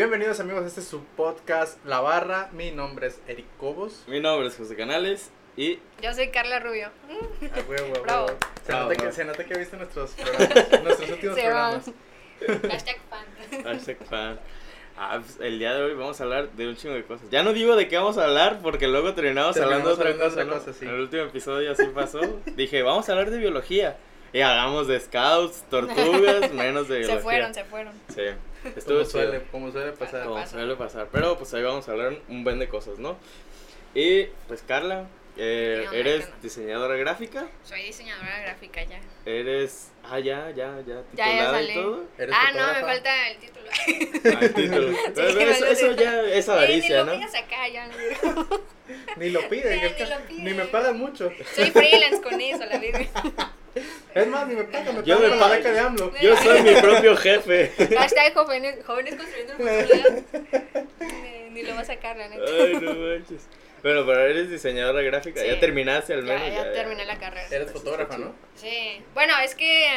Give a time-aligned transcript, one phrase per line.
[0.00, 2.48] Bienvenidos amigos, este es su podcast La Barra.
[2.52, 4.02] Mi nombre es Eric Cobos.
[4.06, 6.86] Mi nombre es José Canales y Yo soy Carla Rubio.
[6.88, 8.24] A huevo, a Bravo.
[8.28, 8.38] huevo.
[8.64, 9.14] Se, Bravo, nota que, bravo.
[9.14, 11.70] se nota que viste nuestros programas, nuestros últimos Se va.
[11.82, 11.90] programas.
[12.72, 13.62] Hashtag fan.
[13.64, 14.40] hashtag fan.
[14.96, 17.28] Ah, pues, el día de hoy vamos a hablar de un chingo de cosas.
[17.30, 20.32] Ya no digo de qué vamos a hablar porque luego terminamos hablando de otra Terminamos
[20.32, 20.40] cosa.
[20.40, 20.72] hablando de ¿no?
[20.72, 20.86] cosa, sí.
[20.86, 22.20] En el último episodio así pasó.
[22.56, 23.98] Dije, vamos a hablar de biología.
[24.32, 27.16] Y hablamos de scouts, tortugas, menos de biología.
[27.18, 27.92] Se fueron, se fueron.
[28.14, 28.22] Sí.
[28.76, 30.24] Estuvo Como suele, como suele pasar.
[30.24, 30.52] Como pasa.
[30.52, 31.08] suele pasar.
[31.12, 33.16] Pero pues ahí vamos a hablar un buen de cosas, ¿no?
[33.94, 35.06] Y pues Carla,
[35.36, 36.36] eh, ¿Qué onda, eres onda?
[36.42, 37.48] diseñadora gráfica.
[37.64, 39.00] Soy diseñadora gráfica ya.
[39.24, 39.90] Eres.
[40.04, 41.02] Ah, ya, ya, ya.
[41.12, 41.74] Ya, ya Titulada y salí.
[41.74, 42.04] todo.
[42.18, 42.86] ¿Eres Ah, no, me fotógrafa?
[42.86, 43.70] falta el título.
[43.70, 44.96] Ah, el título.
[45.14, 45.96] Pero eso, bueno, eso sí.
[45.98, 47.12] ya es Ni- avaricia, ni ¿no?
[47.12, 47.86] lo pidas acá, ya.
[47.86, 47.94] no.
[49.16, 49.80] Ni lo piden,
[50.30, 51.30] Ni ni me pagan mucho.
[51.54, 52.98] Soy freelance con eso, la vida.
[54.14, 56.12] Es más, ni me pagan, me Yo pagan la beca de AMLO.
[56.20, 57.72] Yo soy mi propio jefe.
[57.96, 60.86] Hashtag jóvenes, jóvenes construyendo el futuro.
[61.22, 62.44] Ni, ni lo va a sacar, la neta.
[62.44, 63.46] Ay, no manches.
[63.82, 65.40] Bueno, pero eres diseñadora gráfica.
[65.40, 65.46] Sí.
[65.46, 66.46] Ya terminaste al menos.
[66.46, 67.46] Ya, ya terminé la carrera.
[67.50, 68.34] Eres fotógrafa, ¿no?
[68.56, 69.02] Sí.
[69.14, 69.88] Bueno, es que.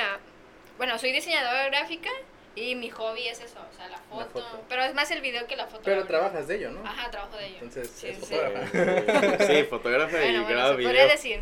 [0.77, 2.09] Bueno, soy diseñadora gráfica
[2.55, 4.25] y mi hobby es eso, o sea, la foto.
[4.29, 4.63] foto.
[4.69, 5.81] Pero es más el video que la foto.
[5.83, 6.85] Pero trabajas de ello, ¿no?
[6.87, 7.57] Ajá, trabajo de ello.
[7.61, 8.21] Entonces, Sí, es sí.
[8.35, 9.45] fotógrafa.
[9.47, 11.07] Sí, fotógrafa y Bueno, bueno, graba video.
[11.07, 11.39] decir.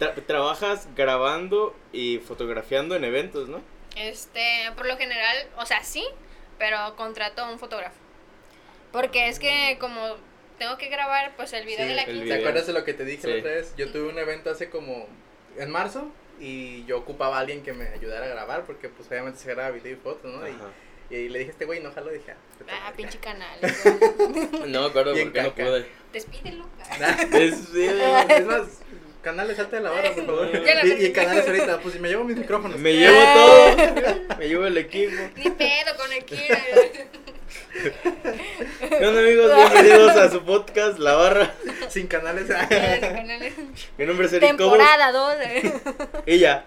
[0.00, 3.60] Tra- trabajas grabando y fotografiando en eventos, ¿no?
[3.96, 6.04] Este, por lo general, o sea, sí,
[6.58, 7.96] pero contrato a un fotógrafo.
[8.92, 10.16] Porque es que como
[10.58, 12.28] tengo que grabar pues el video Sí, de la el quince.
[12.28, 13.28] ¿Te acuerdas de lo que te dije Sí.
[13.32, 13.74] la otra vez?
[13.76, 15.06] Yo tuve un evento hace como
[15.56, 19.38] en marzo y yo ocupaba a alguien que me ayudara a grabar porque pues obviamente
[19.40, 20.46] se graba video y fotos, ¿no?
[20.46, 20.70] Y, Ajá.
[21.10, 23.58] y le dije a este güey, no jalo, dije, ah, Ah, pinche canal.
[24.66, 25.86] No me acuerdo Bien por qué no pude.
[26.12, 26.66] Despídelo.
[27.00, 27.16] "Nah".
[27.38, 28.62] Es, más,
[29.22, 30.48] canales, salte de la barra, por favor.
[30.84, 32.78] Y, y canales ahorita, pues si me llevo mis micrófonos.
[32.78, 34.36] me llevo todo.
[34.38, 35.14] Me llevo el equipo.
[35.36, 36.62] Ni pedo con el Kira.
[37.48, 39.50] ¿Qué onda, amigos?
[39.54, 41.54] Bienvenidos a su podcast, La Barra.
[41.88, 42.46] Sin canales.
[43.00, 43.54] Canales.
[43.96, 44.48] Mi nombre es Eric.
[44.56, 45.36] Temporada 2.
[46.26, 46.66] Y ya.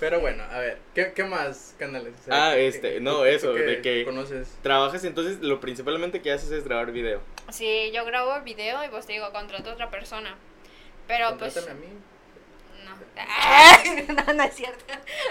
[0.00, 2.14] Pero bueno, a ver, ¿qué, qué más canales?
[2.20, 4.48] O sea, Ah, ¿qué- este, no, eso, tú de que- conoces?
[4.62, 7.20] Trabajas entonces, lo principalmente que haces es grabar video.
[7.50, 10.36] Sí, yo grabo video y pues te digo, contrato a otra persona.
[11.06, 11.54] Pero pues.
[11.54, 11.98] Contrátame a mí.
[14.26, 14.32] No.
[14.34, 14.84] no, es cierto.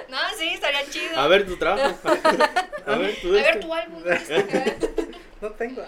[0.09, 1.19] No, sí, estaría chido.
[1.19, 1.95] A ver tu trabajo.
[2.85, 3.59] A ver tu A ver este.
[3.59, 4.03] tu álbum.
[5.41, 5.83] No tengo.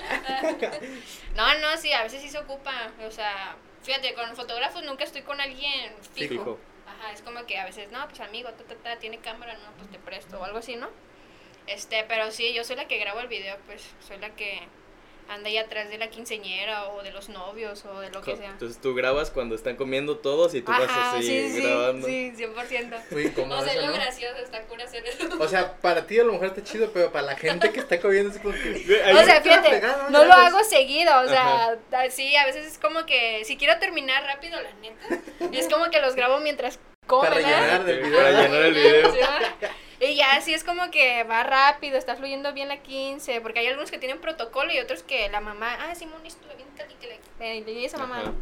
[1.36, 2.92] No, no, sí, a veces sí se ocupa.
[3.08, 6.30] O sea, fíjate, con fotógrafos nunca estoy con alguien fijo.
[6.30, 6.60] Fijo.
[6.86, 9.72] Ajá, es como que a veces, no, pues amigo, ta, ta, ta, tiene cámara, no,
[9.78, 10.90] pues te presto o algo así, ¿no?
[11.66, 14.60] Este, pero sí, yo soy la que grabo el video, pues soy la que
[15.30, 18.52] anda ahí atrás de la quinceñera o de los novios o de lo que sea.
[18.52, 22.08] Entonces tú grabas cuando están comiendo todos y tú vas así sí, sí, grabando.
[22.08, 23.02] sí, 100%.
[23.12, 23.94] Muy incómodo O sea, lo ¿no?
[23.94, 25.28] gracioso, está cura hacer eso.
[25.40, 28.00] O sea, para ti a lo mejor está chido, pero para la gente que está
[28.00, 29.02] comiendo es como que...
[29.18, 30.54] O sea, fíjate, no lo ¿sabes?
[30.54, 31.78] hago seguido, o sea,
[32.10, 35.22] sí, a veces es como que si quiero terminar rápido, la neta,
[35.52, 38.18] es como que los grabo mientras comen, Para rellenar del video.
[38.18, 39.12] Para llenar el video.
[40.00, 43.68] Y ya así es como que va rápido, está fluyendo bien la 15, porque hay
[43.68, 47.62] algunos que tienen protocolo y otros que la mamá, ah, Simón, estuve bien caliente, le,
[47.62, 48.20] le, le esa mamá.
[48.22, 48.34] Ajá.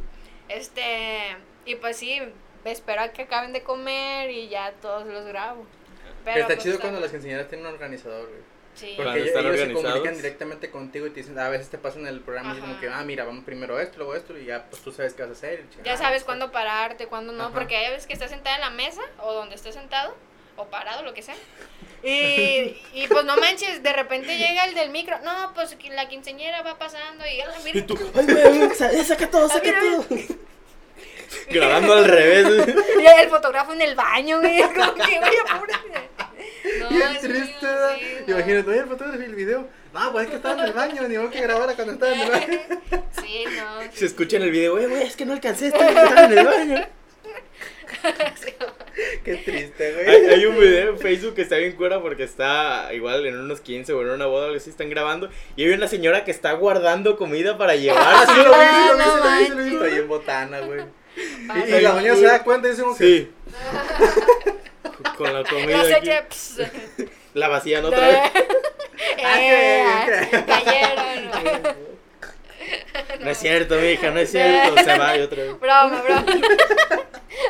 [0.49, 2.21] Este, y pues sí,
[2.65, 5.65] espero a que acaben de comer y ya todos los grabo.
[6.23, 8.41] Pero está pues, chido cuando las quinceañeras tienen un organizador, güey.
[8.73, 8.93] Sí.
[8.97, 12.19] Porque ellos, ellos se comunican directamente contigo y te dicen, a veces te pasan el
[12.19, 12.61] programa y Ajá.
[12.61, 15.21] como que, ah, mira, vamos primero esto, luego esto, y ya pues tú sabes qué
[15.21, 15.65] vas a hacer.
[15.79, 17.53] y Ya sabes cuándo pararte, cuándo no, Ajá.
[17.53, 20.13] porque hay veces que estás sentada en la mesa o donde estés sentado
[20.57, 21.35] o parado, lo que sea.
[22.07, 26.61] Y, y pues no manches, de repente llega el del micro, no, pues la quinceñera
[26.61, 29.79] va pasando y, "Ah, mira, Y tú, ay, güey, güey, sa- saca todo, saca mira,
[29.81, 30.05] todo.
[31.49, 32.45] Grabando al revés.
[32.45, 33.03] güey.
[33.03, 36.09] y el fotógrafo en el baño, güey, como que, güey, apúrate.
[36.79, 37.97] No, Bien triste, sí, ¿verdad?
[38.27, 38.33] no.
[38.35, 39.67] Imagínate, oye, el fotógrafo y el video.
[39.91, 42.21] No, pues es que estaba en el baño, ni modo que grabara cuando estaba en
[42.21, 42.59] el baño.
[43.23, 43.91] Sí, no.
[43.93, 46.87] Se escucha en el video, güey, güey, es que no alcancé, estaba en el baño.
[49.25, 50.07] Qué triste, güey.
[50.07, 53.59] Hay, hay un video en Facebook que está bien cura porque está igual en unos
[53.61, 55.29] 15 o en una boda algo así, están grabando.
[55.55, 58.01] Y hay una señora que está guardando comida para llevar.
[58.01, 59.73] Ah, sí, lo vi, sí, lo vi, no lo vi, sí, lo vi.
[59.73, 60.81] Está bien botana, güey.
[61.67, 62.83] Y, la doña se da cuenta y dice.
[62.97, 63.31] Sí.
[65.17, 66.09] Con la comida aquí.
[67.33, 68.17] La vacían otra vez.
[69.23, 71.75] Ah, Eh, qué- cayeron.
[73.19, 74.77] No es cierto, mija, no es cierto.
[74.83, 75.59] Se va y otra vez.
[75.59, 76.25] Broma, broma.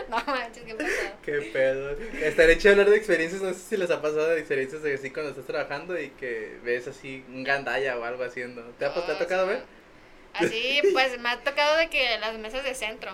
[0.09, 1.13] No manches, qué pasada.
[1.23, 2.57] Qué pedo.
[2.57, 5.31] Chido hablar de experiencias, no sé si les ha pasado de experiencias de así cuando
[5.31, 8.63] estás trabajando y que ves así un gandalla o algo haciendo.
[8.79, 9.49] ¿Te ha, te ha Ah, tocado sí.
[9.49, 9.63] ver?
[10.33, 13.11] Así, pues me ha tocado de que las mesas de centro.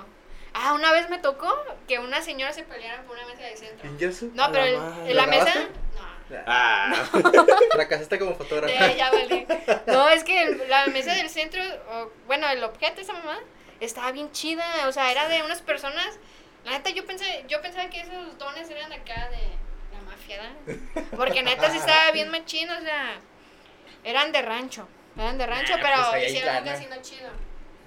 [0.53, 1.53] Ah, una vez me tocó
[1.87, 3.89] que una señora se peleara por una mesa de centro.
[3.99, 4.27] ¿Y eso?
[4.33, 5.53] No, pero la el- la ¿Lo mesa.
[5.55, 6.10] No.
[6.45, 6.93] Ah,
[7.71, 8.73] Fracasaste como fotógrafo.
[8.73, 9.45] Ya, ya valí.
[9.87, 11.61] No, es que el- la mesa del centro,
[11.91, 13.39] o, bueno, el objeto, esa mamá,
[13.79, 14.65] estaba bien chida.
[14.87, 16.19] O sea, era de unas personas.
[16.65, 19.39] La neta, yo pensé, yo pensaba que esos dones eran acá de
[19.93, 21.05] la mafia, ¿verdad?
[21.17, 23.15] Porque neta sí estaba bien machín, o sea,
[24.03, 24.87] eran de rancho.
[25.17, 27.29] Eran de rancho, Ah, pero pues hicieron un casino chido.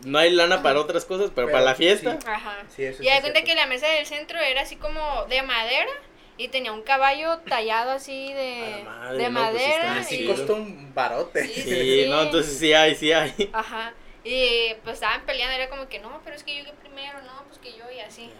[0.05, 2.19] no hay lana para otras cosas, pero, Pero para la fiesta.
[2.21, 2.27] sí.
[2.27, 2.57] Ajá.
[2.69, 5.41] Sí, eso Y sí hay cuenta que la mesa del centro era así como de
[5.43, 5.89] madera
[6.37, 9.93] y tenía un caballo tallado así A de, madre, de no, pues sí madera.
[9.93, 11.47] bien Sí, y, costó un barote.
[11.47, 13.51] Sí, Sí, no, entonces sí hay, sí hay.
[13.53, 13.93] Ajá.
[14.25, 17.45] Y pues estaban peleando, era como que no, pero es que yo llegué primero, no,
[17.47, 18.33] pues que yo y así.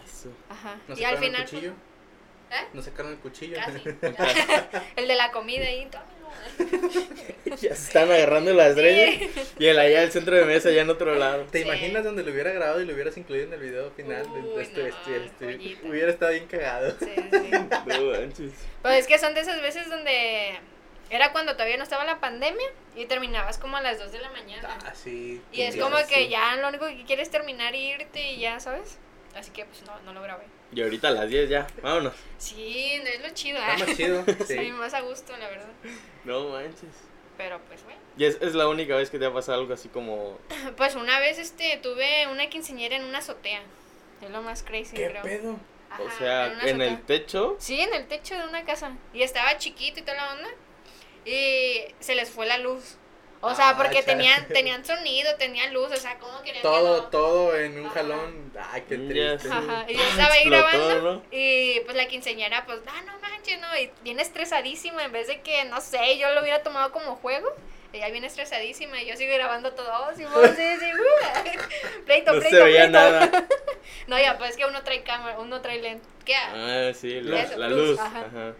[0.49, 0.77] Ajá.
[0.87, 1.41] ¿No y al sacaron final.
[1.41, 1.73] el cuchillo?
[2.49, 2.67] pues, ¿Eh?
[2.73, 3.57] ¿No sacaron el cuchillo?
[3.57, 3.81] Casi.
[4.95, 6.14] el de la comida ahí, tómalo.
[7.61, 9.29] Ya se están agarrando las estrellas.
[9.59, 11.43] Y el allá el centro de mesa, allá en otro lado.
[11.51, 11.63] ¿Te Sí.
[11.65, 14.25] imaginas donde lo hubiera grabado y lo hubieras incluido en el video final?
[14.31, 16.91] Uy, Este- no, este- este- hubiera estado bien cagado.
[16.99, 17.51] Sí, sí.
[17.85, 18.51] No manches.
[18.81, 20.59] Pues es que son de esas veces donde
[21.09, 24.29] era cuando todavía no estaba la pandemia y terminabas como a las 2 de la
[24.31, 24.77] mañana.
[24.85, 25.41] Ah, sí.
[25.51, 28.59] Y es como que ya lo único que quieres es terminar e irte y ya,
[28.59, 28.97] ¿sabes?
[29.35, 30.45] Así que pues no, no lo grabé.
[30.71, 32.13] Y ahorita a las 10 ya, vámonos.
[32.37, 33.59] Sí, es lo chido.
[33.59, 33.77] Está ¿eh?
[33.87, 34.23] más chido.
[34.47, 34.71] Sí, Sí.
[34.71, 35.67] más a gusto, la verdad.
[36.23, 36.89] No manches.
[37.37, 37.99] Pero pues bueno.
[38.17, 40.39] Y es, es la única vez que te ha pasado algo así como.
[40.77, 43.61] Pues una vez este tuve una quinceañera en una azotea.
[44.21, 45.21] Es lo más crazy, ¿Qué creo.
[45.23, 45.59] pedo?
[45.89, 47.57] Ajá, o sea, en el techo.
[47.59, 48.95] Sí, en el techo de una casa.
[49.13, 50.49] Y estaba chiquito y toda la onda.
[51.25, 52.97] Y se les fue la luz.
[53.41, 54.05] O sea, Ah, porque chale.
[54.05, 57.07] tenían, tenían sonido, tenían luz, o sea, ¿cómo querían que Todo, no?
[57.09, 57.93] todo en un Ajá.
[57.95, 58.51] jalón.
[58.71, 59.49] Ay, qué triste.
[59.51, 61.23] Ajá, y yo estaba ahí Explotó, grabando ¿no?
[61.31, 65.41] y pues la quinceañera pues, ah, no manches, no, y bien estresadísima en vez de
[65.41, 67.47] que, no sé, yo lo hubiera tomado como juego.
[67.93, 72.33] Ella bien estresadísima y yo sigo grabando todo, oh, sí, vos, sí, sí, uh, pleito,
[72.33, 72.91] No pleito, se veía pleito.
[72.91, 73.47] nada.
[74.07, 76.05] No, ya, pues es que uno trae cámara, uno trae lente.
[76.25, 76.35] ¿Qué?
[76.35, 77.99] Ah, sí, la, luz, luz.
[77.99, 78.25] ajá.
[78.25, 78.53] Ajá.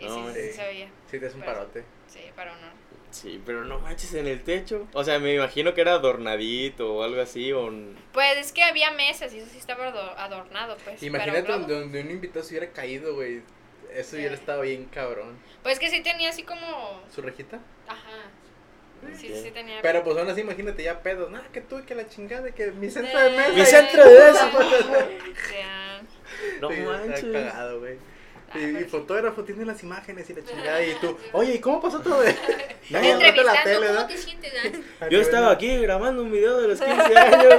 [0.00, 0.52] y no, sí, sí, sí.
[0.54, 0.88] se veía.
[1.08, 1.84] Sí, te es un Pero- parote.
[2.08, 2.81] Sí, pero no.
[3.12, 4.88] Sí, pero no manches en el techo.
[4.94, 7.52] O sea, me imagino que era adornadito o algo así.
[7.52, 11.02] O un- Pues es que había mesas y eso sí estaba ador- adornado, pues.
[11.02, 13.42] Imagínate pero donde, un invitado se hubiera caído, güey.
[13.94, 14.40] Eso hubiera Sí.
[14.40, 15.38] estado bien cabrón.
[15.62, 17.02] Pues que sí tenía así como.
[17.14, 17.60] ¿Su rejita?
[17.86, 18.00] Ajá.
[19.18, 19.34] Sí, Ok.
[19.34, 19.80] sí, sí tenía.
[19.82, 21.30] Pero pues aún así, imagínate ya pedos.
[21.30, 23.52] Nah, que tú, que la chingada, que mi centro Eh, de mesa.
[23.52, 24.50] Mi centro de mesa.
[26.60, 27.24] No está manches.
[27.32, 27.96] cagado, güey.
[28.54, 30.82] Ah, Y, y fotógrafo tiene las imágenes y la chingada.
[30.84, 32.20] Y tú, oye, ¿y cómo pasó todo?
[32.20, 32.34] de-
[32.90, 34.06] No, la entrevistando, tele, ¿cómo ¿verdad?
[34.08, 34.52] te sientes?
[35.00, 35.08] ah?
[35.10, 37.54] Yo estaba aquí grabando un video de los 15 años.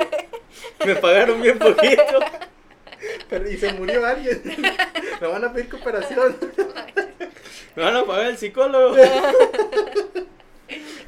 [0.85, 2.19] Me pagaron bien poquito.
[3.29, 4.41] Pero, y se murió alguien.
[5.19, 6.37] Me van a pedir cooperación.
[7.75, 8.95] Me van a pagar el psicólogo.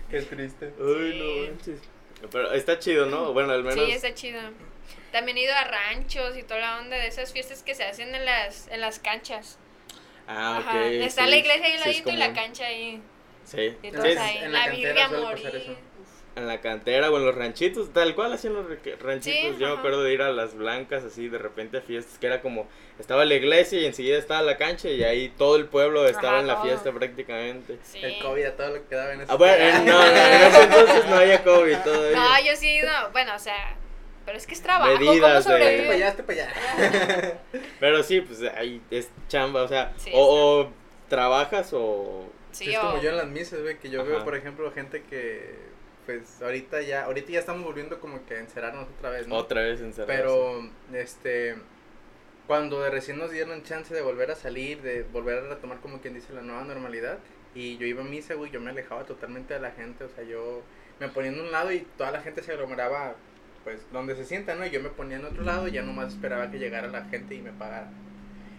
[0.10, 0.74] Qué triste.
[0.80, 1.20] Uy, Sí.
[1.20, 1.80] no manches.
[2.32, 3.34] Pero está chido, ¿no?
[3.34, 3.86] Bueno, al menos.
[3.86, 4.40] Sí, está chido.
[5.12, 8.14] También he ido a ranchos y toda la onda de esas fiestas que se hacen
[8.14, 9.58] en las, en las canchas.
[10.28, 10.68] Ah, ok.
[10.68, 10.86] Ajá.
[10.88, 13.02] Está sí, la iglesia ahí al sí ladito y la cancha ahí.
[13.44, 13.58] Sí.
[13.60, 13.78] Ahí.
[13.84, 13.96] en
[14.46, 15.78] En la Biblia morir.
[16.36, 19.56] En la cantera o en los ranchitos, tal cual hacían los re- ranchitos.
[19.56, 22.28] Sí, Yo me acuerdo de ir a las blancas así de repente a fiestas que
[22.28, 22.68] era como
[23.00, 26.40] estaba la iglesia y enseguida estaba la cancha y ahí todo el pueblo estaba Ajá,
[26.42, 26.64] en la todo.
[26.66, 27.78] fiesta prácticamente.
[27.84, 28.00] Sí.
[28.04, 30.42] El COVID a todo lo que daba en ese Ah, bueno, en, no, no, en
[30.42, 32.18] ese entonces no había COVID todavía.
[32.18, 32.92] No, yo sí ido.
[33.14, 33.78] Bueno, o sea.
[34.26, 34.98] Pero es que es trabajo.
[35.00, 37.40] Medidas ¿Cómo de- Este para allá, este para allá.
[37.80, 40.70] Pero sí, pues ahí es chamba, o sea, Sí, o, o
[41.08, 42.28] trabajas o...
[42.52, 44.10] Sí, es o- como yo en las misas, güey, que yo Ajá.
[44.10, 45.56] veo, por ejemplo, gente que,
[46.06, 49.36] pues, ahorita ya, ahorita ya estamos volviendo como que a encerrarnos otra vez, ¿no?
[49.36, 50.08] Otra vez encerrado.
[50.08, 51.56] Pero, este,
[52.48, 56.00] cuando de recién nos dieron chance de volver a salir, de volver a retomar como
[56.02, 57.20] quien dice la nueva normalidad,
[57.54, 60.24] y yo iba a misa, güey, yo me alejaba totalmente de la gente, o sea,
[60.24, 60.62] yo
[61.00, 63.16] me ponía en un lado y toda la gente se aglomeraba,
[63.66, 64.66] pues, donde se sienta, ¿no?
[64.66, 67.36] Y yo me ponía en otro lado y ya nomás esperaba que llegara la gente
[67.36, 67.90] y me pagara.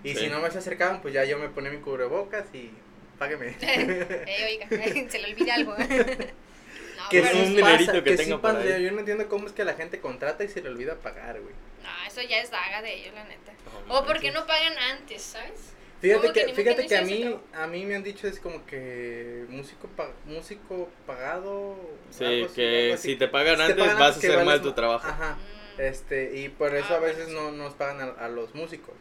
[0.05, 0.25] Y Sí.
[0.25, 2.71] si no me se acercaban, pues ya yo me ponía mi cubrebocas y
[3.19, 3.57] págueme.
[3.63, 4.69] Ey, oiga,
[5.11, 5.75] se le olvida algo.
[5.79, 8.85] no, que es un dinerito pasa, que sí pasa, ahí.
[8.85, 11.55] Yo no entiendo cómo es que la gente contrata y se le olvida pagar, güey.
[11.83, 13.53] no, eso ya es daga de ellos, la neta.
[13.89, 15.73] No O porque no pagan antes, ¿sabes?
[16.15, 19.89] Fíjate que fíjate que a mí, a mí me han dicho es como que músico
[19.89, 21.77] pa- músico pagado.
[22.11, 24.45] Sí, algo así, que algo si te pagan Si te antes pagan vas a hacer
[24.45, 25.07] mal tu trabajo.
[25.07, 25.35] Ajá.
[25.35, 28.95] Mm, Este, y por eso Ah, a veces no nos pagan a, a los músicos.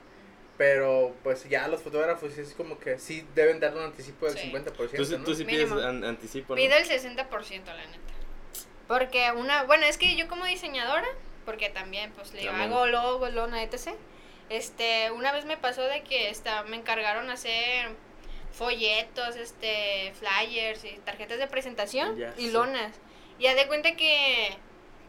[0.58, 4.52] Pero pues ya los fotógrafos es como que sí deben darle un anticipo del Sí.
[4.52, 4.96] 50%.
[4.96, 5.24] Tú, sí- ¿no?
[5.26, 6.62] tú sí pides an- anticipo, ¿no?
[6.62, 8.00] Pido el 60%, la neta.
[8.88, 11.08] Porque una, bueno, es que yo como diseñadora,
[11.46, 12.72] porque también pues le También.
[12.72, 13.90] hago logos, lona, etc.
[14.50, 17.90] Este, una vez me pasó de que esta, me encargaron hacer
[18.52, 22.96] folletos, este, flyers y tarjetas de presentación Ya y lonas.
[23.40, 24.56] Y haz de cuenta que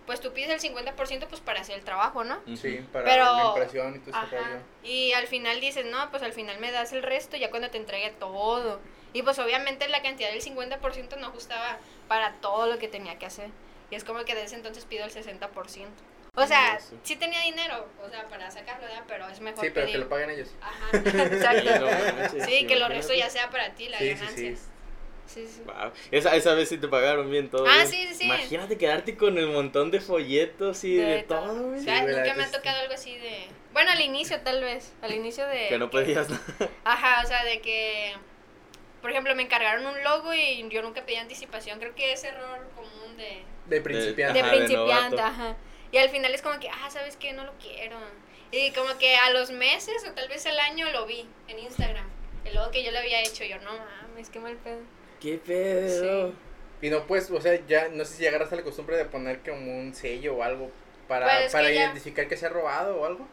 [0.07, 2.41] pues tú pides el 50% pues para hacer el trabajo, ¿no?
[2.57, 4.49] Sí, para Pero- la impresión y todo ese Ajá.
[4.51, 4.63] rollo.
[4.85, 7.79] Y al final dices, no, pues al final me das el resto ya cuando te
[7.79, 8.81] entregue todo.
[9.13, 13.27] Y pues obviamente la cantidad del 50% no ajustaba para todo lo que tenía que
[13.27, 13.51] hacer.
[13.91, 15.87] Y es como que desde ese entonces pido el 60%.
[16.39, 17.17] O sea, Sí, sí.
[17.17, 19.05] tenía dinero, o sea, para sacarlo, ¿verdad?
[19.09, 20.05] Pero es mejor Sí, pero que pedir.
[20.05, 20.51] lo paguen ellos.
[20.61, 21.87] Ajá, exacto.
[22.45, 24.57] Sí, que lo resto ya sea para ti, la Sí, sí, ganancia.
[24.57, 24.63] sí.
[25.27, 25.63] Sí, sí.
[25.65, 25.91] Wow.
[26.13, 27.67] Esa, esa vez sí te pagaron bien todo.
[27.67, 27.89] Ah, bien.
[27.89, 28.25] sí, sí, sí.
[28.27, 31.75] Imagínate quedarte con el montón de folletos y de, De todo, todo.
[31.77, 32.53] O sea, Sí, nunca me ha sí.
[32.53, 33.49] tocado algo así de...
[33.73, 35.67] Bueno, al inicio tal vez, al inicio de...
[35.69, 36.43] Que no podías nada.
[36.85, 38.15] Ajá, o sea, de que...
[39.03, 41.81] Por ejemplo, me encargaron un logo y yo nunca pedí anticipación.
[41.81, 44.35] Creo que es error común de, De principiante.
[44.35, 45.23] de Ajá, de principiante, novato.
[45.23, 45.57] ajá.
[45.97, 47.33] Y al final es como que, ah, ¿sabes qué?
[47.33, 47.97] No lo quiero.
[48.51, 52.07] Y como que a los meses o tal vez al año lo vi en Instagram.
[52.45, 54.81] El logo que yo le había hecho, yo, no mames, qué mal pedo.
[55.23, 56.35] ¿Qué pedo?
[56.83, 59.41] Y no pues, o sea, ya no sé si llegarás a la costumbre de poner
[59.41, 60.71] como un sello o algo
[61.09, 63.27] para, Pues es para que ya- identificar que se ha robado o algo.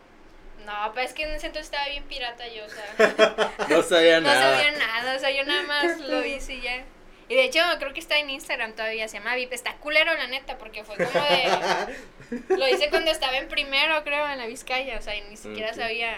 [0.65, 3.51] No, pues es que en ese entonces estaba bien pirata yo, o sea...
[3.69, 4.55] No sabía No nada.
[4.55, 6.85] sabía nada, o sea, yo nada más lo hice y ya.
[7.33, 9.53] Y de hecho, creo que está en Instagram todavía, se llama VIP.
[9.53, 12.45] Está culero, la neta, porque fue como de.
[12.57, 15.73] Lo hice cuando estaba en primero, creo, en la Vizcaya, o sea, y ni siquiera
[15.73, 16.17] sabía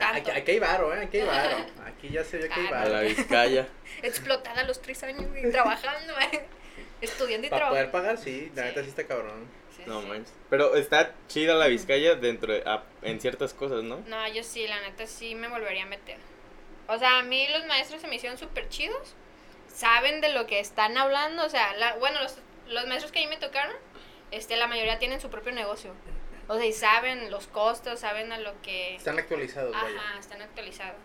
[0.00, 0.32] Aquí, tanto.
[0.32, 1.00] aquí hay varo, ¿eh?
[1.04, 1.58] Aquí hay varo.
[1.86, 3.08] Aquí ya se ve que hay Ah, A la varo.
[3.08, 3.68] Vizcaya.
[4.02, 6.46] Explotada a los tres años y trabajando, eh,
[7.02, 8.14] estudiando y Para poder trabajando.
[8.16, 8.68] pagar, sí, la Sí.
[8.68, 9.46] neta sí está cabrón.
[9.76, 10.06] Sí, No sí.
[10.06, 10.32] manches.
[10.48, 14.02] Pero está chida la Vizcaya dentro de, ah, en ciertas cosas, ¿no?
[14.06, 16.16] No, yo sí, la neta sí me volvería a meter.
[16.88, 19.14] O sea, a mí los maestros se me hicieron súper chidos.
[19.76, 21.44] Saben de lo que están hablando.
[21.44, 23.76] O sea, la, bueno, los, los maestros que a mí me tocaron,
[24.30, 25.92] este, la mayoría tienen su propio negocio.
[26.48, 28.94] O sea, y saben los costos, saben a lo que...
[28.96, 29.98] Están actualizados, vaya.
[29.98, 30.96] Ajá, están actualizados.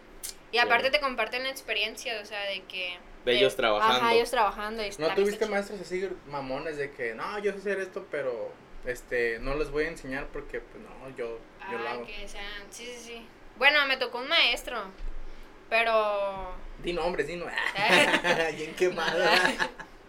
[0.53, 2.97] Y aparte te comparten la experiencia, o sea, de que...
[3.25, 3.97] De ellos trabajando.
[3.97, 4.85] Ajá, ellos trabajando.
[4.85, 8.53] y ¿No tuviste maestros así mamones de que, no, yo sé hacer esto, pero
[8.85, 11.39] este no les voy a enseñar porque, pues no, yo,
[11.71, 12.05] yo lo Ah, hago?
[12.05, 12.45] que sean...
[12.69, 13.25] Sí, sí, sí.
[13.57, 14.83] Bueno, me tocó un maestro,
[15.71, 16.53] pero...
[16.83, 17.57] Di nombres, di nombres.
[18.57, 19.31] Bien quemada.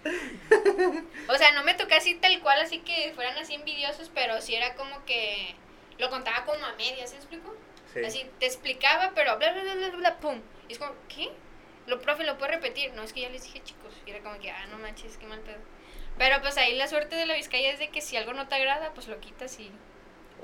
[1.28, 4.56] O sea, no me tocó así tal cual, así que fueran así envidiosos, pero sí
[4.56, 5.54] era como que
[5.98, 7.54] lo contaba como a medias, ¿se explico?
[7.94, 8.04] Sí.
[8.04, 10.40] Así te explicaba, pero bla, bla, bla, bla, bla, pum.
[10.68, 11.30] Y es como, ¿qué?
[11.86, 12.92] Lo profe, ¿lo puede repetir?
[12.94, 13.94] No, es que ya les dije, chicos.
[14.04, 15.60] Y era como que, ah, no manches, qué mal pedo.
[16.18, 18.56] Pero pues ahí la suerte de la Vizcaya es de que si algo no te
[18.56, 19.70] agrada, pues lo quitas y...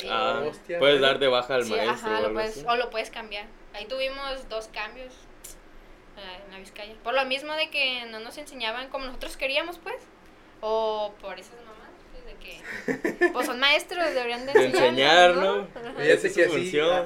[0.08, 2.90] Ah, Hostia, puedes dar de baja al Sí, maestro ajá, o lo puedes, o lo
[2.90, 3.46] puedes cambiar.
[3.74, 5.12] Ahí tuvimos dos cambios
[6.16, 6.94] eh, en la Vizcaya.
[7.02, 9.96] Por lo mismo de que no nos enseñaban como nosotros queríamos, pues.
[10.60, 13.28] O por esas mamás, pues, de que...
[13.32, 15.68] Pues son maestros, deberían de enseñar, ¿no?
[15.96, 16.40] que así,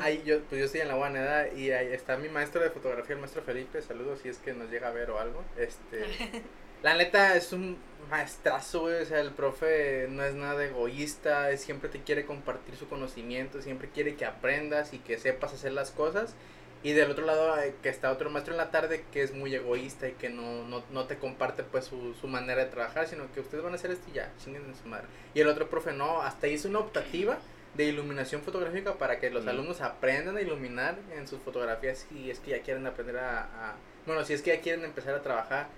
[0.01, 3.15] ahí yo, pues yo estoy en la UANEDA y ahí está mi maestro de fotografía,
[3.15, 5.45] el maestro Felipe, saludos si es que nos llega a ver o algo.
[5.59, 6.07] Este,
[6.83, 7.79] la neta es un
[8.11, 12.77] maestrazo, güey, o sea, el profe no es nada egoísta, es- siempre te quiere compartir
[12.77, 16.35] su conocimiento, siempre quiere que aprendas y que sepas hacer las cosas.
[16.85, 19.55] Y del otro lado eh, que está otro maestro en la tarde que es muy
[19.55, 23.31] egoísta y que no, no, no te comparte pues su, su manera de trabajar, sino
[23.33, 25.07] que ustedes van a hacer esto y ya, chinguen en su madre.
[25.33, 27.39] Y el otro profe no, hasta hizo una optativa
[27.75, 32.41] de iluminación fotográfica para que los alumnos aprendan a iluminar en sus fotografías si es
[32.41, 35.69] que ya quieren aprender a, a- bueno, si es que ya quieren empezar a trabajar.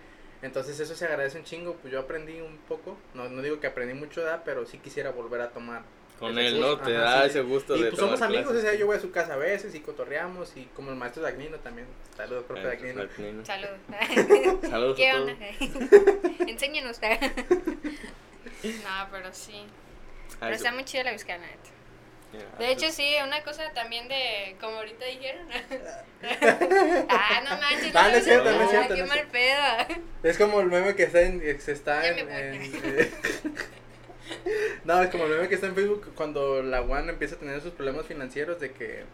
[0.45, 3.67] Entonces eso se agradece un chingo, pues yo aprendí un poco, no, no digo que
[3.67, 4.43] aprendí mucho, ¿verdad?
[4.45, 5.83] pero sí quisiera volver a tomar.
[6.19, 6.79] Con él, ¿no?
[6.79, 7.31] Te Ajá, da sí.
[7.31, 8.71] ese gusto Y de pues somos amigos, o clases.
[8.71, 11.57] sea, yo voy a su casa a veces y cotorreamos y como el maestro Dagnino
[11.61, 11.87] también.
[12.15, 13.07] Saludos, profe Dagnino.
[13.07, 13.45] Dagnino.
[13.45, 13.69] Salud.
[14.69, 15.33] Saludos ¿Qué onda?
[16.47, 17.01] Enséñenos.
[17.01, 19.65] no, pero sí.
[20.41, 21.71] Pero está muy chida la Vizcaya, la neta.
[22.39, 25.47] Ya, De hecho, pues, sí, una cosa también de, como ahorita dijeron.
[27.09, 27.95] ah, no manches.
[27.95, 30.01] Ah, no es cierto, no es Ah, cierto, Qué no mal pedo.
[30.23, 33.11] Es como el meme que está en, que se está en, eh,
[34.85, 37.61] no, es como el meme que está en Facebook cuando la UAN empieza a tener
[37.61, 39.05] sus problemas financieros de que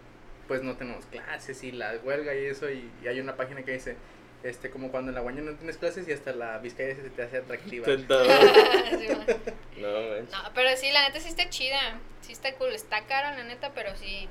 [0.49, 3.73] pues no tenemos clases y la huelga y eso y, y hay una página que
[3.73, 3.97] dice
[4.43, 7.23] este como cuando en la ya no tienes clases y hasta la Vizcaya se te
[7.23, 7.85] hace atractiva.
[7.87, 8.27] Tentador.
[8.99, 9.27] Sí, man.
[9.79, 10.31] No, manches.
[10.31, 11.99] no, pero sí, la neta sí está chida.
[12.23, 12.73] Sí está cool.
[12.73, 14.29] Está caro, la neta, pero sí.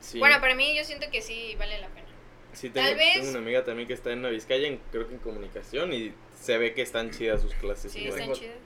[0.00, 0.18] Sí.
[0.18, 2.06] Bueno, para mí yo siento que sí vale la pena.
[2.52, 5.08] Sí, tengo, Tal vez- tengo una amiga también que está en la Vizcaya, en- creo
[5.08, 7.90] que en comunicación, y se ve que están chidas sus clases.
[7.92, 8.20] Sí, igual.
[8.20, 8.56] están chidas.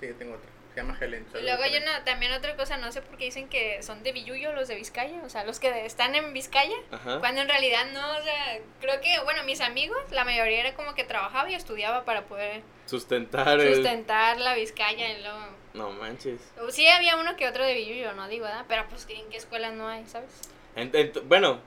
[0.00, 0.50] Sí, tengo otra.
[0.74, 1.24] Se llama Helen.
[1.38, 1.84] Y luego hay Helen.
[1.84, 4.74] una, también otra cosa, no sé por qué dicen que son de Villuyo los de
[4.74, 7.20] Vizcaya, o sea, los que están en Vizcaya, Ajá.
[7.20, 10.94] cuando en realidad no, o sea, creo que, bueno, mis amigos, la mayoría era como
[10.94, 13.74] que trabajaba y estudiaba para poder Sustentar el...
[13.74, 15.38] sustentar la Vizcaya y luego...
[15.74, 16.40] No manches.
[16.70, 18.64] Sí había uno que otro de Villuyo, no digo, ¿verdad?
[18.68, 20.30] Pero pues en qué escuela no hay, ¿sabes?
[20.76, 21.60] Ent- ent- bueno,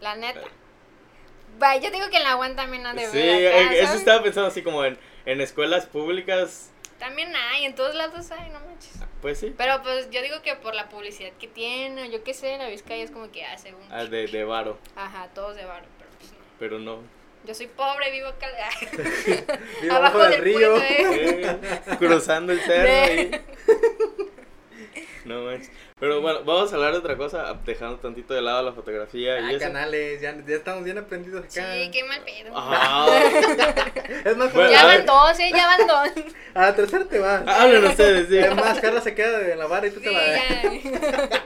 [0.00, 0.40] La neta.
[1.58, 4.22] Vaya, yo digo que en la UAN también han de sí, acá, eh, eso estaba
[4.22, 8.92] pensando así como en, en escuelas públicas, También hay, en todos lados hay, no manches.
[9.20, 12.56] pues sí, Pero pues yo digo que por la publicidad que tiene, yo qué sé,
[12.58, 13.82] la Vizcaya es como que hace un...
[13.92, 16.38] ah, de, de varo, Ajá, todos de varo, pero pues no.
[16.58, 16.98] pero no.
[17.44, 18.46] Yo soy pobre, vivo acá.
[19.82, 20.76] Vivo abajo del río.
[20.78, 21.58] ¿eh?
[21.86, 23.30] Eh, cruzando el cerro ahí.
[25.24, 25.70] No manches.
[25.98, 29.52] Pero bueno, vamos a hablar de otra cosa, dejando tantito de lado la fotografía Ah,
[29.52, 29.64] y eso.
[29.64, 31.50] canales, ya, ya estamos bien aprendidos acá.
[31.74, 32.52] Sí, qué mal pedo.
[32.54, 33.08] Ah,
[34.24, 35.50] Es más, Bueno, ya van dos, ¿eh?
[35.54, 36.24] Ya van dos.
[36.54, 37.46] a la tercera te vas.
[37.46, 38.38] hablen ustedes, sí.
[38.38, 40.92] Es más, Carla se queda en la barra y tú Sí, te vas.
[41.00, 41.42] ya.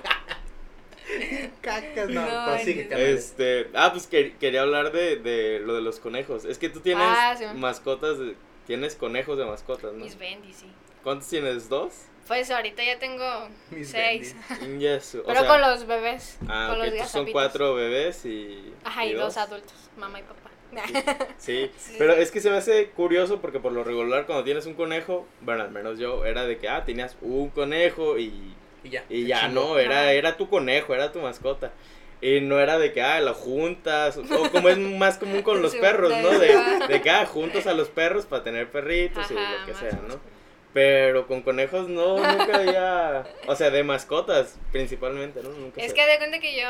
[1.62, 2.90] Cacas, no, No, pues sigue, no.
[2.90, 3.19] canales.
[3.25, 6.45] Este, ah, pues que- quería hablar de, de lo de los conejos.
[6.45, 7.45] Es que tú tienes Ah, sí.
[7.55, 8.37] mascotas, de-
[8.67, 10.05] tienes conejos de mascotas, ¿no?
[10.05, 10.67] Mis bendis, sí.
[11.02, 11.69] ¿Cuántos tienes?
[11.69, 11.93] ¿Dos?
[12.28, 13.25] Pues ahorita ya tengo
[13.70, 14.37] Mis seis.
[14.78, 16.38] Yes, o Pero sea, con los bebés.
[16.49, 18.73] ah, con ok, los entonces son cuatro bebés y.
[18.85, 20.50] Ajá, y dos adultos, mamá y papá.
[21.38, 21.94] Sí, Sí.
[21.99, 25.26] pero es que se me hace curioso porque por lo regular cuando tienes un conejo,
[25.40, 28.54] bueno, al menos yo, era de que, ah, tenías un conejo y,
[28.85, 29.04] Y ya.
[29.08, 29.54] y ya chingó.
[29.62, 31.73] no, era, era tu conejo, era tu mascota.
[32.20, 35.75] Y no era de que, ah, lo juntas, o como es más común con los
[35.76, 36.30] perros, de- ¿no?
[36.38, 39.75] De, de que, ah, juntos a los perros para tener perritos y Ajá, lo que
[39.75, 39.92] sea.
[40.06, 40.20] ¿no?
[40.75, 45.50] Pero con conejos no, nunca había, o sea, de mascotas principalmente, ¿no?
[45.50, 46.68] Nunca Es se- que de cuenta que yo,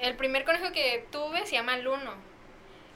[0.00, 2.14] el primer conejo que tuve se llama Luno.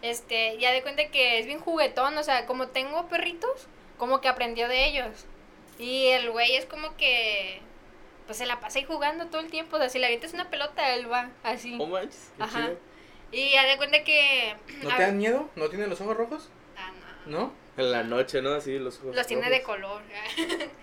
[0.03, 3.67] Este, ya de cuenta que es bien juguetón, o sea, como tengo perritos,
[3.99, 5.27] como que aprendió de ellos.
[5.79, 7.61] Y el güey es como que,
[8.27, 10.51] pues se la pasa ahí jugando todo el tiempo, o sea, si le avientas una
[10.51, 11.77] pelota, él va así.
[11.81, 12.63] Oh, manches, qué Ajá.
[12.67, 12.79] chido.
[13.33, 14.55] Y ya de cuenta que...
[14.83, 15.49] ¿No te dan miedo?
[15.57, 16.49] ¿No tienen los ojos rojos?
[16.77, 16.93] Ah,
[17.27, 17.39] no.
[17.39, 17.53] ¿No?
[17.77, 18.55] En la noche, ¿no?
[18.55, 20.01] Así los ojos Los tiene de color.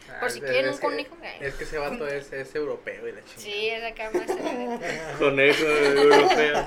[0.09, 1.17] Ah, Por si es- quieren es un que- conejo.
[1.41, 3.41] Es que ese vato es, es europeo y la chingada.
[3.41, 4.27] Sí, es acá más...
[5.19, 6.65] Conejo europeo.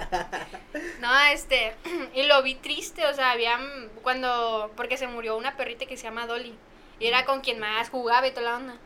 [1.01, 1.75] No, este,
[2.15, 5.97] y lo vi triste, o sea, había, mm, cuando, porque se murió una perrita que
[5.97, 6.55] se llama Dolly,
[6.99, 8.77] y era con quien más jugaba y toda la onda.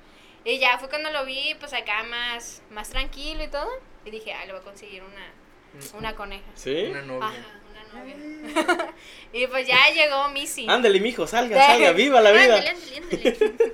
[0.44, 3.68] Y ya fue cuando lo vi, pues acá más, más tranquilo y todo,
[4.04, 6.44] y dije, ah, le voy a conseguir una, una coneja.
[6.54, 6.86] ¿Sí?
[6.90, 7.28] Una novia.
[7.28, 7.59] Ajá.
[9.32, 10.66] y pues ya llegó Missy.
[10.68, 12.56] Ándale, mijo, salga, salga, viva la vida.
[12.56, 13.64] Ándale, ándale, ándale.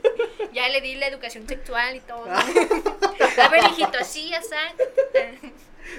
[0.52, 2.26] ya le di la educación sexual y todo.
[2.30, 4.40] a ver, hijito, así, ya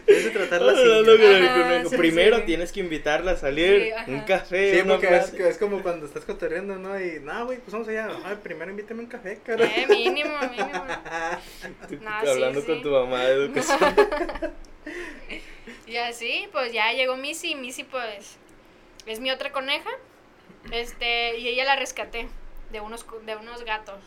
[0.06, 2.44] Debes de tratarla sí, Primero sí.
[2.46, 6.06] tienes que invitarla a salir, Sí, un café, Sí, una porque es, es como cuando
[6.06, 7.00] estás cotorreando, ¿no?
[7.00, 8.10] Y, no, güey, pues vamos allá.
[8.26, 9.66] Ay, primero invítame un café, cara.
[9.66, 10.86] Eh, mínimo, mínimo.
[11.90, 12.82] Tú- No, hablando sí, con sí.
[12.84, 13.80] tu mamá de educación.
[15.86, 18.38] Y así, pues ya llegó Missy, Missy pues
[19.06, 19.90] es mi otra coneja.
[20.72, 22.28] Este, y ella la rescaté
[22.72, 24.00] de unos de unos gatos.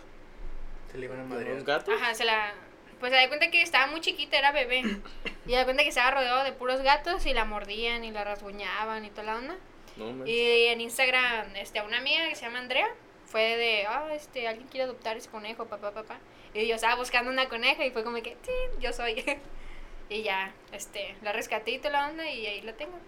[0.93, 1.63] Se le iban a ¿Un madrear.
[1.65, 1.91] gato?
[1.93, 2.53] Ajá, se la
[3.01, 4.83] pues se da cuenta que estaba muy chiquita, era bebé.
[5.47, 8.23] Y se da cuenta que estaba rodeado de puros gatos y la mordían y la
[8.23, 9.57] rasguñaban y toda la onda.
[9.97, 10.25] No.
[10.27, 12.89] Y en Instagram, este, a una amiga que se llama Andrea,
[13.27, 16.19] fue de, ah, este, alguien quiere adoptar ese conejo, papá, papá.
[16.55, 19.25] Y yo estaba buscando una coneja y fue como que, sí, yo soy.
[20.09, 22.99] y ya, este, la rescaté y toda la onda y ahí la tengo.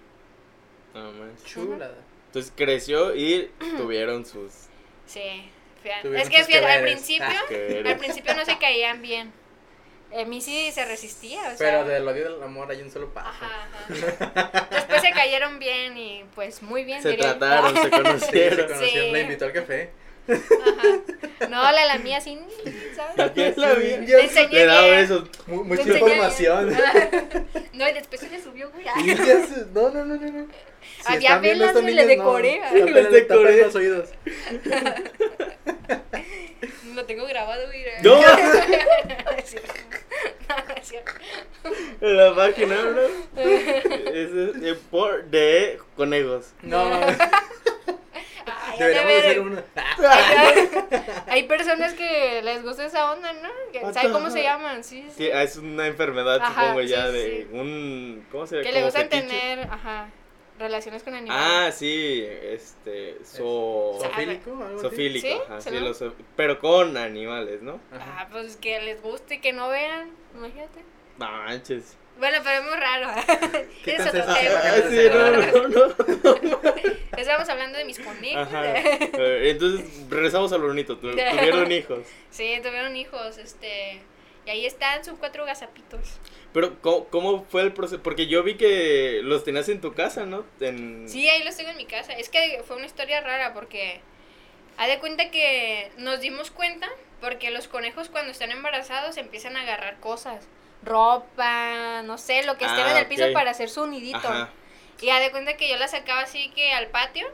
[0.94, 1.36] No, man.
[1.44, 1.98] Chulada.
[2.26, 4.52] Entonces creció y tuvieron sus.
[5.06, 5.50] Sí,
[5.84, 6.82] Es que al que veres.
[6.82, 7.26] principio,
[7.84, 9.32] Ah, al principio no se caían bien.
[10.14, 11.56] Eh, Missy se resistía, o sea.
[11.58, 13.28] Pero del odio del amor hay un solo paso.
[13.30, 14.68] Ajá, ajá.
[14.70, 17.02] Después se cayeron bien y pues muy bien.
[17.02, 18.66] Se diría trataron, se Sí, se conocieron.
[18.68, 19.12] conocieron, Sí.
[19.12, 19.90] la invitó al café.
[20.28, 21.48] Ajá.
[21.48, 22.38] No, la la mía sí,
[22.94, 23.32] ¿sabes?
[23.34, 24.02] ¿Quién la vio?
[24.02, 25.24] Yo- Le enseñé Le daba besos.
[25.46, 26.76] Mucha información.
[27.72, 28.84] No, y después se le subió, güey.
[29.02, 29.14] Y
[29.72, 30.30] No, no, no, no.
[30.30, 30.46] no.
[30.46, 32.60] Si Había velas, güey, le no, decoré.
[32.62, 33.56] tapen- Les decoré.
[33.62, 34.10] los oídos.
[36.94, 37.84] Lo tengo grabado, güey.
[38.02, 38.18] No.
[39.36, 39.72] Es cierto.
[40.48, 41.12] No, es cierto.
[42.00, 43.40] En la página, ¿no?
[43.40, 46.52] Es de, por- de conejos.
[46.62, 47.18] No, mames.
[48.78, 49.64] Deberíamos hacer una.
[51.28, 53.48] Hay, personas que les gusta esa onda, ¿no?
[53.72, 54.82] Que- What ¿Sabe the cómo se llaman?
[54.84, 55.16] Sí, sí.
[55.28, 57.56] Que es una enfermedad, Ajá, supongo ya, sí, de sí.
[57.56, 58.26] un.
[58.32, 58.66] ¿Cómo se llama?
[58.68, 60.08] Que le gustan tener, ajá,
[60.58, 61.44] relaciones con animales.
[61.46, 63.18] Ah, sí, este.
[63.24, 63.98] So.
[64.00, 64.78] ¿Sofílico?
[64.80, 65.34] Sofílico, ¿Sí?
[65.46, 67.80] ajá, ¿Se sí, los so- pero con animales, ¿no?
[67.92, 68.04] Ajá.
[68.20, 70.80] Ah, pues que les guste y que no vean, imagínate.
[71.18, 71.96] No manches.
[72.18, 73.08] Bueno, pero es muy raro.
[73.84, 74.34] ¿Qué es otro tema.
[74.34, 76.62] Ah, sí, no, no, no.
[77.16, 78.48] Estamos hablando de mis conejos.
[78.52, 80.96] Eh, Entonces, regresamos a lo bonito.
[80.98, 82.00] tu- Tuvieron hijos.
[82.30, 84.00] Sí, tuvieron hijos, este...
[84.44, 86.18] Y ahí están sus cuatro gazapitos.
[86.52, 88.02] Pero, ¿cómo, cómo fue el proceso?
[88.02, 90.44] Porque yo vi que los tenías en tu casa, ¿no?
[90.60, 91.08] En...
[91.08, 92.12] Sí, ahí los tengo en mi casa.
[92.12, 94.00] Es que fue una historia rara porque...
[94.78, 96.88] Haz de cuenta que nos dimos cuenta
[97.20, 100.48] porque los conejos cuando están embarazados empiezan a agarrar cosas.
[100.82, 103.32] Ropa, no sé, lo que esté Ah, en el piso ok.
[103.32, 104.16] para hacer su nidito.
[104.18, 104.50] Ajá.
[105.00, 107.26] Y haz de cuenta que yo la sacaba así que al patio.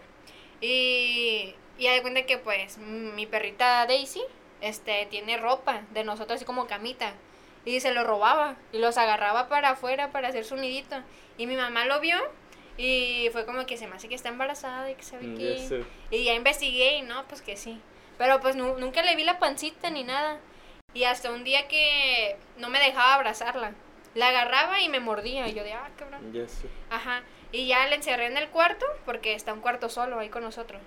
[0.60, 4.22] Y, y haz de cuenta que pues mi perrita Daisy
[4.60, 7.12] este, tiene ropa de nosotros así como camita.
[7.64, 8.56] Y se lo robaba.
[8.72, 10.96] Y los agarraba para afuera para hacer su nidito.
[11.36, 12.16] Y mi mamá lo vio.
[12.76, 15.84] Y fue como que se me hace que está embarazada y que sabe Mm, qué.
[16.10, 17.80] Y ya investigué y no, pues que sí.
[18.16, 20.38] Pero pues nu- nunca le vi la pancita ni nada.
[20.94, 23.72] Y hasta un día que no me dejaba abrazarla.
[24.14, 25.48] La agarraba y me mordía.
[25.48, 26.32] Y yo de, ah, cabrón.
[26.90, 27.22] Ajá.
[27.52, 30.80] Y ya la encerré en el cuarto, porque está un cuarto solo ahí con nosotros.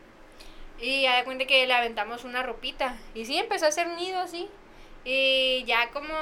[0.82, 2.98] Y ya de cuenta que le aventamos una ropita.
[3.14, 4.50] Y sí, empezó a hacer un nido así.
[5.06, 6.14] Y ya como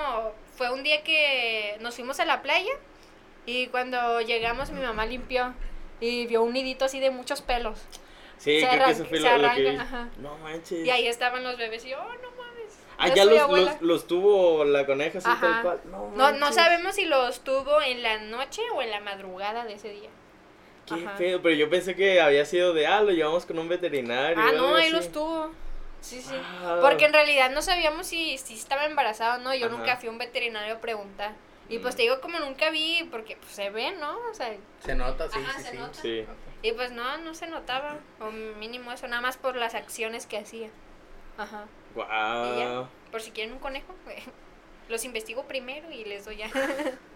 [0.55, 2.73] fue un día que nos fuimos a la playa.
[3.45, 5.53] Y cuando llegamos mi mamá limpió.
[6.01, 7.79] Y vio un nidito así de muchos pelos.
[8.37, 10.07] Sí, Se creo que eso fue se lo, lo que ajá.
[10.17, 10.85] No manches.
[10.85, 11.83] Y ahí estaban los bebés.
[11.85, 12.79] Y yo, oh, no mames.
[12.97, 13.71] Ah, ya los, abuela".
[13.73, 15.39] los, los tuvo la coneja así Ajá.
[15.39, 15.81] tal cual.
[16.15, 19.89] No, No, sabemos si los tuvo en la noche o en la madrugada de ese
[19.89, 20.09] día.
[20.95, 21.17] Qué Ajá.
[21.17, 24.37] pedo, pero yo pensé que había sido de, ah, lo llevamos con un veterinario.
[24.37, 24.91] Ah, no, ahí así.
[24.93, 25.51] los tuvo.
[26.01, 26.35] Sí, sí.
[26.63, 26.79] Ah.
[26.81, 29.53] Porque en realidad no sabíamos si, si estaba embarazada o no.
[29.53, 29.75] Yo Ajá.
[29.77, 31.33] nunca fui a un veterinario a preguntar.
[31.67, 31.97] Y pues Mm.
[31.97, 34.17] te digo, como nunca vi, porque pues, se ve, ¿no?
[34.31, 35.77] O sea, Se nota, sí, Ajá, sí, se sí.
[35.77, 35.93] nota.
[36.01, 36.25] Sí.
[36.63, 37.97] y pues no, no se notaba.
[38.19, 40.69] O mínimo eso, nada más por las acciones que hacía.
[41.37, 41.65] Ajá.
[41.95, 42.87] Y ya.
[43.11, 43.93] Por si quieren un conejo,
[44.89, 46.49] los investigo primero y les doy ya.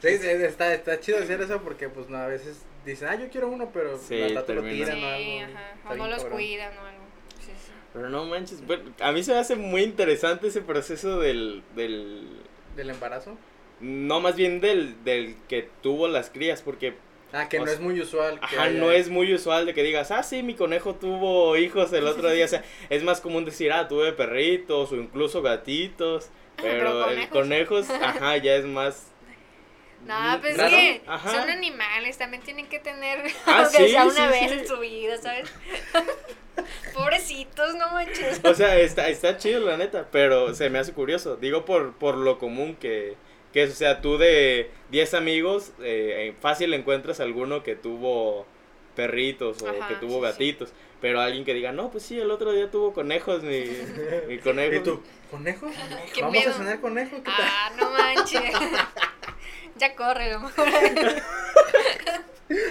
[0.00, 3.28] Sí, sí, está, está chido hacer eso porque pues no, a veces dicen, ah, yo
[3.30, 5.58] quiero uno, pero Sí, rato lo tiran sí, o algo.
[5.58, 5.90] ajá.
[5.90, 7.04] O no los cuidan o algo.
[7.38, 7.72] Sí, sí.
[7.92, 12.28] Pero no manches, bueno, a mí se me hace muy interesante ese proceso del, del,
[12.76, 13.36] ¿Del embarazo?
[13.80, 16.94] no más bien del, del que tuvo las crías, porque,
[17.32, 18.40] Ah, que O no sea, es muy usual.
[18.40, 21.56] que ajá, haya- no es muy usual de que digas, ah, sí, mi conejo tuvo
[21.56, 25.40] hijos el otro día, o sea, es más común decir, ah, tuve perritos o incluso
[25.40, 29.09] gatitos, pero, Pero el conejos, ajá, ya es más...
[30.06, 30.74] No, pues raro.
[30.76, 31.30] es que Ajá.
[31.30, 34.58] son animales, también tienen que tener, Ah, aunque sí, sea una sí, vez sí.
[34.58, 35.50] en su vida, ¿sabes?
[36.94, 38.40] Pobrecitos, no manches.
[38.44, 41.36] O sea, está, está chido la neta, pero se me hace curioso.
[41.36, 43.16] Digo por, por lo común que,
[43.52, 48.46] que es, o sea, tú de 10 amigos, eh, fácil encuentras alguno que tuvo
[48.96, 50.32] perritos o Ajá, que tuvo sí, sí.
[50.32, 50.72] gatitos.
[51.00, 53.64] Pero alguien que diga, no, pues sí, el otro día tuvo conejos, mi,
[54.28, 54.74] mi conejo.
[54.74, 55.02] ¿Y tú?
[55.30, 55.70] ¿Conejo?
[56.12, 56.50] ¿Qué ¿Vamos pedo?
[56.50, 57.16] a cenar conejo?
[57.22, 57.46] ¿Qué tal?
[57.48, 58.52] Ah, no manches.
[59.80, 60.68] Ya corre, lo mejor.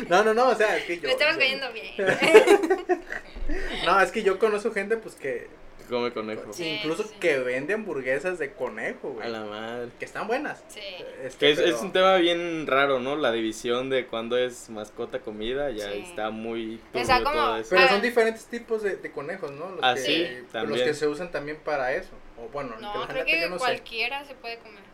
[0.10, 1.04] No, no, no, o sea, es que yo...
[1.04, 1.96] Me estabas o sea, cayendo bien.
[3.86, 5.48] No, es que yo conozco gente, pues, que...
[5.90, 6.52] Come conejo.
[6.54, 7.16] Sí, incluso sí.
[7.20, 9.88] que vende hamburguesas de conejo, A la madre.
[9.98, 10.62] Que están buenas.
[10.68, 10.82] Sí.
[11.24, 13.16] Este, Que es, pero- es un tema bien raro, ¿no?
[13.16, 16.04] La división de cuándo es mascota comida, ya Sí.
[16.08, 17.70] está muy O sea, turbio como- todo eso.
[17.72, 19.70] Pero son diferentes tipos de, de conejos, ¿no?
[19.72, 20.86] Los Ah, que, sí, Los también.
[20.86, 22.12] que se usan también para eso.
[22.38, 23.60] O bueno, que No, la creo que no sé.
[23.60, 24.89] cualquiera se puede comer.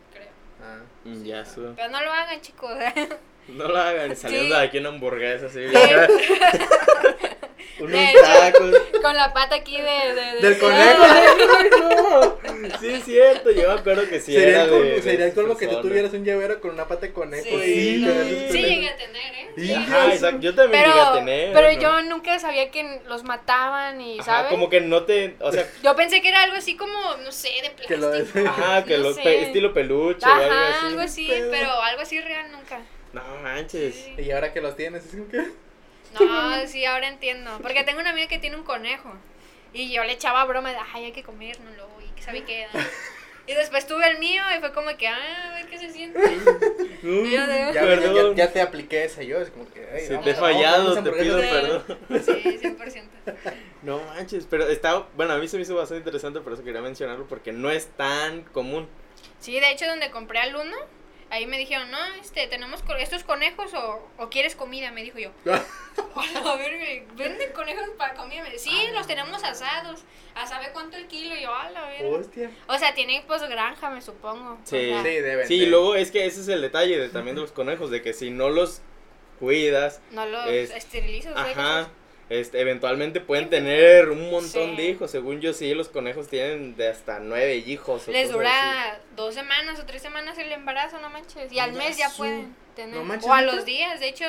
[0.62, 0.78] Ah.
[1.22, 2.70] Ya su- Pero no lo hagan, chicos.
[3.48, 4.60] No lo hagan saliendo Sí.
[4.60, 5.60] de aquí una hamburguesa así.
[7.78, 8.20] Unos De hecho.
[8.22, 8.82] tacos.
[9.02, 9.82] Con la pata aquí de...
[9.82, 11.02] de- de- Del conejo.
[11.04, 12.36] Ay, no.
[12.80, 13.50] Sí, es cierto.
[13.50, 14.90] Yo me acuerdo que sí sería era el colmo, de.
[14.92, 17.44] de sería el colmo esas que tú tuvieras un llavero con una pata de conejo
[17.48, 18.04] Sí, y Sí.
[18.04, 19.50] con esos sí llegué a tener, ¿eh?
[19.56, 20.40] Y Ajá, exacto.
[20.40, 21.52] Yo también Pero, llegué a tener.
[21.52, 21.80] pero ¿no?
[21.80, 24.50] yo nunca sabía que los mataban y, Ajá, ¿sabes?
[24.50, 25.36] como que no te.
[25.40, 27.88] O sea, Yo pensé que era algo así como, no sé, de plástico.
[27.88, 27.96] Que
[28.40, 30.86] lo- ajá, que No pe- estilo peluche o algo Ajá, así.
[30.86, 32.80] algo así, pero algo así real nunca.
[33.12, 33.94] No manches.
[33.94, 34.14] Sí.
[34.18, 35.44] Y ahora que los tienes, es como que...
[36.24, 37.58] No, sí, ahora entiendo.
[37.62, 39.12] Porque tengo una amiga que tiene un conejo.
[39.72, 41.88] Y yo le echaba broma de, ay, hay que comérnoslo.
[42.06, 42.66] Y que sabe qué.
[43.48, 46.18] Y después tuve el mío y fue como que, ah, a ver qué se siente.
[47.02, 49.86] Ya de- Ya, ya, ya, ya te apliqué esa yo, es como que...
[49.92, 51.84] ay, Si vamos te he fallado, te pido perdón.
[52.24, 53.04] Sí, 100%.
[53.82, 56.80] No manches, pero está, bueno, a mí se me hizo bastante interesante, por eso quería
[56.80, 58.88] mencionarlo, porque no es tan común.
[59.38, 60.76] Sí, de hecho, donde compré al uno,
[61.30, 65.18] ahí me dijeron, no, este, tenemos co- estos conejos o, o quieres comida, me dijo
[65.18, 65.30] yo.
[65.46, 68.42] A ver, ¿venden conejos para comida?
[68.42, 70.04] Me dice, sí, los tenemos asados.
[70.34, 71.34] ¿A sabe cuánto el kilo?
[71.34, 72.08] Y yo, a la verga.
[72.18, 72.50] Hostia.
[72.68, 74.58] O sea, tienen pues granja, me supongo.
[74.64, 74.76] Sí.
[74.76, 75.46] O sea, Sí, deben.
[75.48, 78.02] Sí, de- luego es que ese es el detalle de, también de los conejos, de
[78.02, 78.82] que si no los
[79.40, 81.34] cuidas, No los Es- esterilizas.
[81.34, 81.56] ¿sabes?
[81.56, 81.88] ajá,
[82.28, 84.76] este, eventualmente pueden tener un montón Sí.
[84.76, 85.10] de hijos.
[85.10, 88.08] Según yo, sí, los conejos tienen de hasta nueve hijos.
[88.08, 91.52] o Les dura dos semanas o tres semanas el embarazo, no manches.
[91.52, 92.96] Y al Ya mes ya su- pueden tener.
[92.96, 94.24] No manches, o a los días, de hecho.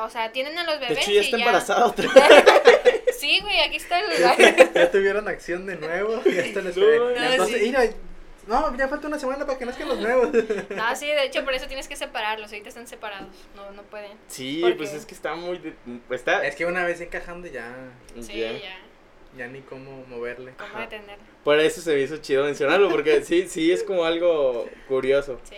[0.00, 0.80] O sea, tienen a los así.
[0.84, 1.02] De bebés.
[1.04, 3.16] hecho, ya está embarazada otra vez.
[3.18, 4.72] sí, güey, aquí está el.
[4.74, 6.22] Ya tuvieron acción de nuevo.
[6.24, 7.10] Ya están No, esperando.
[7.10, 7.66] no, Entonces, sí.
[7.66, 7.84] mira,
[8.46, 10.30] no, ya falta una semana para que nazcan los nuevos.
[10.32, 12.50] no, sí, de hecho, por eso tienes que separarlos.
[12.50, 13.28] Ahorita están separados.
[13.56, 14.12] No, no pueden.
[14.28, 14.96] Sí, ¿Por pues qué?
[14.96, 15.58] es que está muy...
[15.58, 15.74] de-
[16.10, 16.44] Está...
[16.46, 17.74] Es que una vez encajando ya,
[18.20, 18.52] Sí, ya.
[18.52, 18.78] ya.
[19.38, 20.52] ya ni cómo moverle.
[20.58, 20.80] ¿Cómo Ajá.
[20.80, 21.24] detenerlo?
[21.44, 25.40] Por eso se me hizo chido mencionarlo, porque sí, sí es como algo curioso.
[25.44, 25.56] Sí.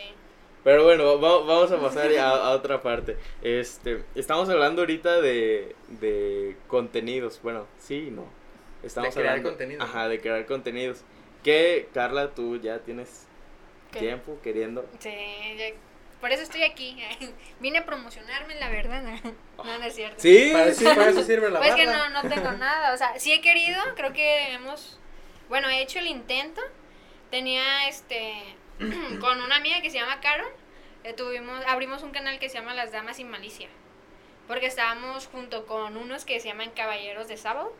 [0.62, 3.16] Pero bueno, va- vamos a pasar a, a otra parte.
[3.42, 7.38] Este, estamos hablando ahorita de, de contenidos.
[7.42, 8.24] Bueno, sí y no.
[8.82, 9.84] Estamos De crear hablando, contenidos.
[9.84, 11.02] Ajá, de crear contenidos.
[11.44, 13.26] Que, Carla, tú ya tienes
[13.92, 14.00] ¿Qué?
[14.00, 14.84] tiempo queriendo.
[14.98, 15.10] Sí,
[15.56, 15.74] ya-
[16.20, 16.96] por eso estoy aquí.
[17.60, 19.02] Vine a promocionarme, la verdad.
[19.58, 20.16] No, no es cierto.
[20.20, 20.84] Sí, Para sí.
[20.86, 22.08] eso, para eso sirve la Pues que barra.
[22.08, 22.94] no, no tengo nada.
[22.94, 24.98] O sea, sí he querido, creo que hemos.
[25.50, 26.62] Bueno, he hecho el intento.
[27.30, 28.32] Tenía este.
[29.20, 30.50] con una amiga que se llama Carol.
[31.04, 33.68] eh, tuvimos, abrimos un canal que se llama Las Damas sin Malicia.
[34.48, 37.72] Porque estábamos junto con unos que se llaman Caballeros de Sábado.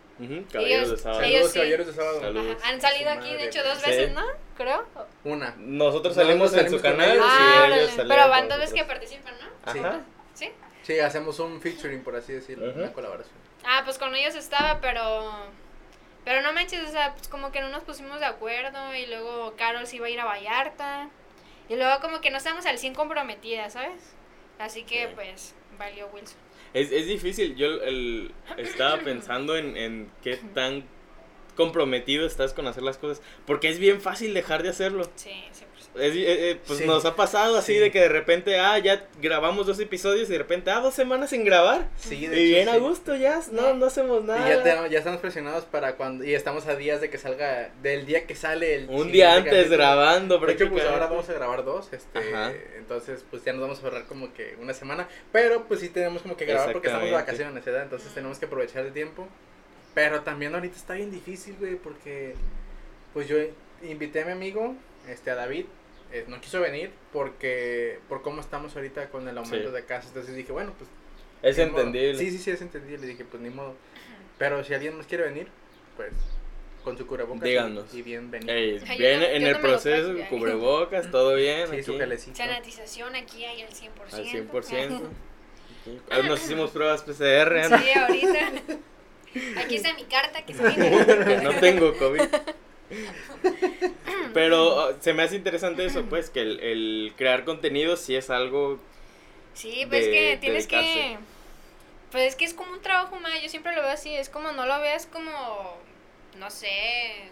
[0.51, 1.21] Caballeros de sábado.
[1.23, 1.59] ellos Saludos, sí.
[1.59, 2.21] caballeros de sábado.
[2.21, 2.63] Saludos.
[2.65, 3.91] Han salido aquí, de hecho, dos sí.
[3.91, 4.23] veces, ¿no?
[4.57, 4.87] Creo.
[5.25, 5.55] Una.
[5.59, 7.25] Nosotros Nosotros salimos en su canal ellos.
[7.25, 9.71] y Ah, ellos salieron Pero van dos veces que participan, ¿no?
[9.71, 10.01] Ajá.
[10.33, 10.51] ¿Sí?
[10.83, 13.35] Sí, hacemos un featuring, por así decirlo, una colaboración.
[13.65, 15.33] Ah, pues con ellos estaba, pero.
[16.25, 18.95] Pero no manches, o sea, pues como que no nos pusimos de acuerdo.
[18.95, 21.11] Y luego Carol se iba a ir a Vallarta.
[21.69, 24.15] Y luego como que no estábamos al 100 comprometidas, ¿sabes?
[24.59, 25.13] Así que Sí.
[25.15, 26.39] pues valió Wilson.
[26.75, 30.85] Es, es difícil, yo el, estaba pensando en, en qué tan
[31.55, 35.09] comprometido estás con hacer las cosas, porque es bien fácil dejar de hacerlo.
[35.15, 35.74] Sí, 100%.
[35.95, 36.87] Es, eh, eh, pues Sí.
[36.87, 37.79] nos ha pasado así Sí.
[37.79, 41.31] de que de repente, ah, ya grabamos dos episodios y de repente, ah, dos semanas
[41.31, 41.89] sin grabar.
[41.97, 44.49] Sí, Y de hecho, bien a gusto ya, no, no hacemos Y nada.
[44.49, 46.25] ya, te- ya estamos presionados para cuando.
[46.25, 47.71] Y estamos a días de que salga.
[47.83, 48.87] Del día que sale el.
[48.91, 49.77] Un día antes capítulo.
[49.77, 51.93] grabando, De hecho, pues ahora vamos a grabar dos.
[51.93, 52.53] Este, Ajá.
[52.77, 55.09] entonces, pues ya nos vamos a ahorrar como que una semana.
[55.31, 57.85] Pero pues sí tenemos como que grabar porque estamos de vacaciones, ¿verdad?
[57.85, 59.29] Entonces tenemos que aprovechar el tiempo.
[59.95, 62.35] Pero también ahorita está bien difícil, güey, porque
[63.13, 63.37] pues yo
[63.85, 64.75] invité a mi amigo,
[65.09, 65.67] este, a David.
[66.15, 69.75] Eh, no quiso venir porque por cómo estamos ahorita con el aumento Sí.
[69.75, 70.07] de casas.
[70.09, 70.89] Entonces dije, bueno, pues
[71.43, 71.81] Es modo.
[71.81, 72.19] entendible.
[72.19, 72.99] Sí, sí, sí, es entendible.
[72.99, 73.75] Le dije, pues ni modo.
[74.39, 75.49] Pero si alguien más quiere venir,
[75.97, 76.13] pues
[76.83, 77.95] con su cubrebocas Díganos.
[77.95, 78.53] y, bienvenido.
[78.53, 80.29] No- en yo el no proceso, traje.
[80.29, 81.69] cubrebocas, todo bien.
[81.71, 82.37] Sí, su aquí, gelecito.
[82.37, 84.15] Sanitización aquí hay al 100%.
[84.15, 84.97] al 100%.
[84.97, 86.01] Aquí.
[86.11, 87.79] Ah, Nos hicimos pruebas PCR, Ana.
[87.79, 88.53] Sí, ahorita.
[89.61, 91.43] Aquí está mi carta que se viene.
[91.43, 92.23] No tengo COVID.
[94.35, 98.31] Pero uh, se me hace interesante eso, pues, que el, el crear contenido sí es
[98.31, 98.79] algo...
[99.55, 101.17] Sí, pues de que tienes que.
[102.11, 103.41] Pues es que es como un trabajo más.
[103.41, 104.15] Yo siempre lo veo así.
[104.15, 105.77] Es como no lo veas como.
[106.39, 107.31] No sé.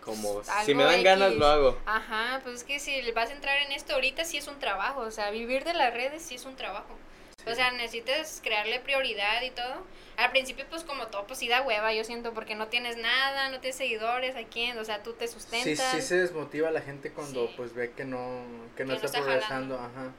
[0.00, 1.78] Como, Pues, si me dan ganas, lo hago.
[1.86, 5.00] Ajá, pues es que si vas a entrar en esto ahorita sí es un trabajo.
[5.00, 6.98] O sea, vivir de las redes sí es un trabajo.
[7.46, 9.84] O sea, necesitas crearle prioridad y todo.
[10.16, 13.48] Al principio, pues como todo, pues sí da hueva, yo siento, porque no tienes nada,
[13.50, 14.78] no tienes seguidores, ¿a quién?
[14.78, 15.90] O sea, tú te Sí, sustentas.
[15.92, 17.54] sí se desmotiva la gente cuando Sí.
[17.56, 18.42] pues ve que no,
[18.76, 20.00] que no Que no está está progresando, jalando.
[20.00, 20.12] ajá.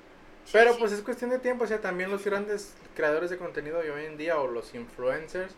[0.46, 0.80] Sí, Pero sí.
[0.80, 4.06] pues es cuestión de tiempo, o sea, también los grandes creadores de contenido de hoy
[4.06, 5.54] en día o los influencers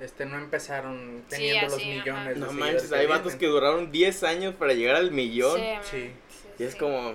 [0.00, 2.00] este no empezaron Sí, teniendo los así, ajá.
[2.00, 5.60] millones de No seguidores manches, hay vatos que duraron 10 años para llegar al millón.
[5.60, 5.90] Sí.
[5.90, 6.10] Sí.
[6.58, 6.78] Y es sí.
[6.78, 7.12] como...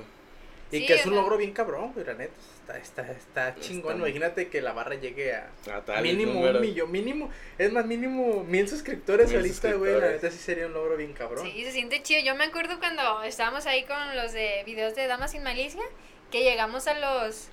[0.72, 2.34] y Sí, que es un logro bien cabrón, güey, la neta.
[2.68, 3.94] Está, está, está chingón.
[3.96, 6.62] Está- Imagínate que la barra llegue a A tales mínimo números.
[6.62, 10.00] un millón, mínimo, es más mínimo mil suscriptores Mil ahorita, güey.
[10.00, 11.46] La neta sí sería un logro bien cabrón.
[11.46, 12.22] Sí, se siente chido.
[12.26, 15.82] Yo me acuerdo cuando estábamos ahí con los de videos de Damas sin Malicia,
[16.32, 17.48] que llegamos a los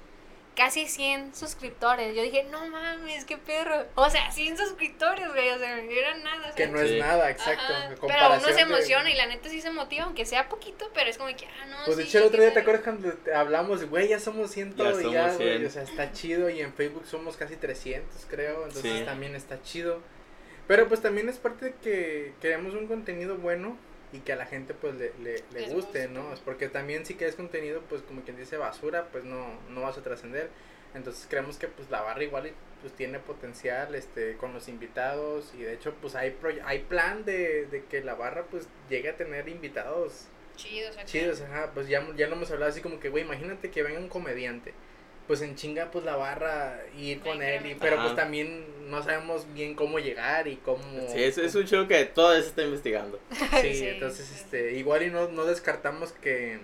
[0.55, 2.15] casi 100 suscriptores.
[2.15, 3.85] Yo dije, no mames, qué perro.
[3.95, 5.51] O sea, 100 suscriptores, güey.
[5.51, 6.39] O sea, no era nada.
[6.41, 6.95] o sea, Que no Sí.
[6.95, 7.73] es nada, exacto.
[7.73, 10.91] Ajá, Pero uno se de- emociona y la neta sí se motiva, aunque sea poquito,
[10.95, 11.77] pero es como que, ah, no.
[11.85, 14.51] Pues de sí, hecho el otro día te acuerdas cuando te hablamos, güey, ya somos
[14.51, 15.67] ciento Ya y somos ya, güey, 100.
[15.67, 19.05] o sea, está chido y en Facebook somos casi 300, creo, entonces Sí.
[19.05, 20.01] también está chido.
[20.67, 23.77] Pero pues también es parte de que queremos un contenido bueno
[24.15, 26.09] y que a la gente pues le, le, le guste.
[26.09, 26.33] ¿no?
[26.33, 29.99] Es porque también si quieres contenido pues como quien dice basura, pues no, no vas
[29.99, 30.49] a trascender.
[30.95, 35.63] Entonces creemos que pues la barra igual pues tiene potencial este con los invitados y
[35.63, 39.49] de hecho pues hay hay plan de, de que la barra pues llegue a tener
[39.49, 43.09] invitados Chido, o sea, chidos, ajá, pues ya, ya no hemos hablado así como que,
[43.09, 44.73] güey, imagínate que venga un comediante,
[45.27, 49.03] pues en chinga, pues la barra, y ir con él, y, pero pues también no
[49.03, 50.83] sabemos bien cómo llegar y cómo...
[51.09, 53.19] Sí, es, es un show que todavía se está investigando.
[53.61, 54.35] Sí, Sí, entonces, sí.
[54.37, 56.61] este, igual y no, no descartamos que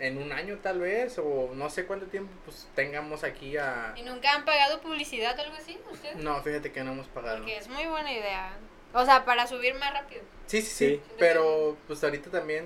[0.00, 3.92] en un año tal vez, o no sé cuánto tiempo, pues tengamos aquí a...
[3.96, 6.16] ¿Y nunca han pagado publicidad o algo así ustedes?
[6.16, 7.38] No, fíjate que no hemos pagado.
[7.38, 8.56] Porque es muy buena idea.
[8.92, 10.22] O sea, para subir más rápido.
[10.46, 10.86] Sí, sí, Sí.
[10.96, 12.64] sí, pero pues ahorita también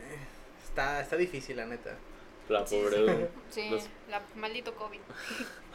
[0.00, 0.18] eh,
[0.64, 1.96] está, está difícil, la neta.
[2.50, 2.96] La Sí, pobre.
[3.48, 3.62] sí.
[3.62, 4.98] Sí, Los- la maldito COVID.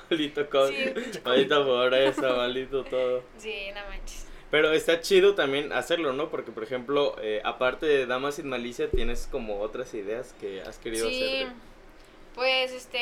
[0.09, 0.97] Maldito COVID.
[1.13, 1.19] Sí.
[1.25, 3.23] Maldita pobreza, maldito todo.
[3.37, 4.27] Sí, no manches.
[4.51, 6.29] Pero está chido también hacerlo, ¿no?
[6.29, 10.77] Porque, por ejemplo, eh, aparte de Damas sin Malicia, tienes como otras ideas que has
[10.77, 11.47] querido Sí, hacer.
[12.35, 12.99] pues este,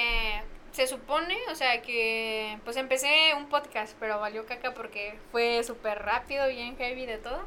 [0.71, 5.99] se supone, o sea que, pues empecé un podcast, pero valió caca porque fue súper
[5.99, 7.41] rápido, bien heavy de todo.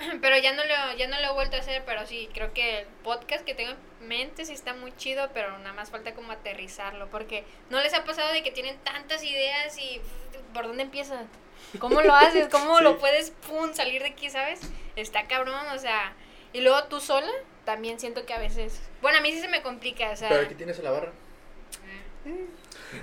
[0.20, 2.80] Pero ya no, lo, ya no lo he vuelto a hacer, pero sí, creo que
[2.80, 6.32] el podcast que tengo en mente sí está muy chido, pero nada más falta como
[6.32, 10.00] aterrizarlo, porque no les ha pasado de que tienen tantas ideas y
[10.54, 11.28] ¿por dónde empiezan?
[11.78, 12.48] ¿Cómo lo haces?
[12.50, 12.84] ¿Cómo Sí.
[12.84, 14.60] lo puedes, pum, salir de aquí, sabes?
[14.96, 16.14] Está cabrón, o sea,
[16.54, 17.30] y luego tú sola,
[17.66, 20.30] también siento que a veces, bueno, a mí sí se me complica, o sea...
[20.30, 21.12] Pero aquí tienes a la barra.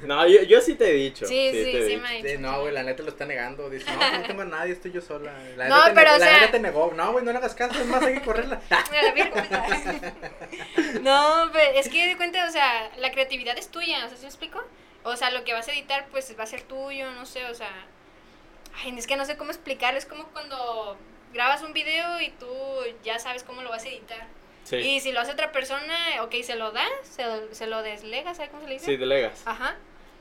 [0.03, 1.25] No, yo, yo sí te he dicho.
[1.25, 2.01] Sí, sí, sí, dicho.
[2.01, 2.27] me ha dicho.
[2.29, 3.69] Sí, no, güey, la neta lo está negando.
[3.69, 5.33] Dice, no, no tengo a nadie, estoy yo sola.
[5.55, 6.93] La No, pero, negó- o la neta te negó.
[6.95, 8.61] No, güey, no le hagas caso, es más, hay que correrla.
[8.91, 9.35] Mira, la Virgo.
[11.01, 14.23] No, pero es que de cuenta, o sea, la creatividad es tuya, o sea, ¿sí
[14.23, 14.63] me explico?
[15.03, 17.53] O sea, lo que vas a editar, pues va a ser tuyo, no sé, o
[17.55, 17.69] sea.
[18.83, 20.97] Ay, es que no sé cómo explicar, es como cuando
[21.33, 22.47] grabas un video y tú
[23.03, 24.27] ya sabes cómo lo vas a editar.
[24.67, 27.81] Sí, Y si lo hace otra persona, ok, se lo das, se, lo- se lo
[27.83, 28.85] deslega, ¿sabes cómo se le dice?
[28.85, 29.41] sí, delegas.
[29.45, 29.75] Ajá.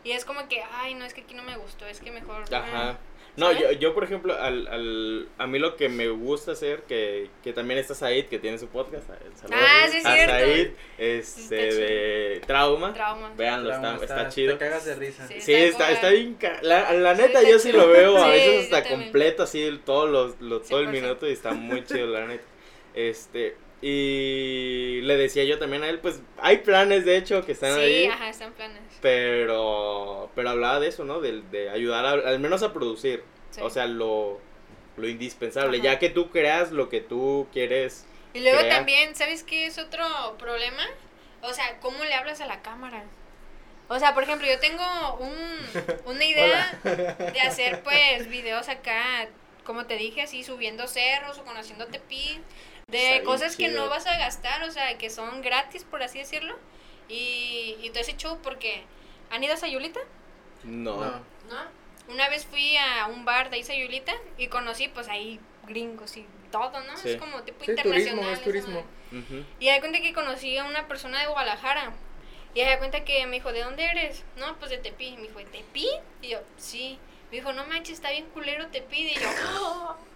[0.04, 2.44] Y es como que, ay, no, es que aquí no me gustó, es que mejor.
[2.54, 2.92] Ajá.
[2.92, 6.82] mm, No, yo, yo por ejemplo, al, al, a mí lo que me gusta hacer,
[6.82, 10.14] que, que también está Said, que tiene su podcast, eh, saludos Ah, sí, es a
[10.14, 10.32] cierto.
[10.35, 11.02] Said, Está
[11.56, 13.32] este, de Trauma, Trauma.
[13.37, 14.52] véanlo, está, Trauma, está, chido.
[14.56, 15.26] Te cagas de risa.
[15.26, 15.40] Sí.
[15.40, 18.30] Sí, está, Está está bien, la, la neta está yo sí lo veo, a Sí,
[18.30, 20.90] veces hasta completo, así, todos los, los, todo el 100%.
[20.92, 22.44] minuto y está muy chido, la neta.
[22.94, 27.74] Este, y le decía yo también a él, pues, hay planes de hecho que están
[27.74, 28.06] Sí, ahí.
[28.06, 28.82] ajá, están planes.
[29.00, 31.20] Pero, pero hablaba de eso, ¿no?
[31.20, 33.22] De, de ayudar a- al menos a producir.
[33.50, 33.60] Sí.
[33.62, 34.40] O sea, lo,
[34.96, 35.78] lo indispensable.
[35.78, 35.84] Ajá.
[35.84, 38.06] Ya que tú creas lo que tú quieres.
[38.32, 38.76] Y luego crear.
[38.76, 40.04] también, ¿sabes qué es otro
[40.38, 40.84] problema?
[41.42, 43.04] O sea, ¿cómo le hablas a la cámara?
[43.88, 44.82] O sea, por ejemplo, yo tengo
[45.20, 45.34] un,
[46.06, 46.78] una idea
[47.32, 49.28] de hacer pues videos acá,
[49.64, 52.40] como te dije, así subiendo cerros o conociendo Tepic,
[52.87, 56.57] de cosas que no vas a gastar, o sea, que son gratis, por así decirlo.
[57.09, 58.85] Y, y todo ese show, porque
[59.31, 60.01] ¿han ido a Sayulita?
[60.62, 60.96] No.
[60.96, 61.11] No.
[61.11, 61.87] ¿No?
[62.09, 66.25] Una vez fui a un bar de ahí Sayulita y conocí pues ahí gringos y
[66.53, 66.96] todo, ¿no?
[66.96, 67.11] Sí.
[67.11, 68.14] Es como tipo Sí, internacional.
[68.16, 68.85] turismo, es turismo.
[69.12, 69.18] madre.
[69.40, 69.44] Ujú.
[69.59, 71.92] Y de cuenta que conocí a una persona de Guadalajara.
[72.55, 74.22] Y de cuenta que me dijo, ¿de dónde eres?
[74.37, 75.07] No, pues de Tepi.
[75.09, 75.88] Y me dijo, ¿de Tepi?
[76.22, 76.99] Y yo, sí.
[77.31, 79.09] Me dijo, no manches, está bien culero Tepi.
[79.09, 79.29] Y yo,
[79.61, 79.96] "Oh".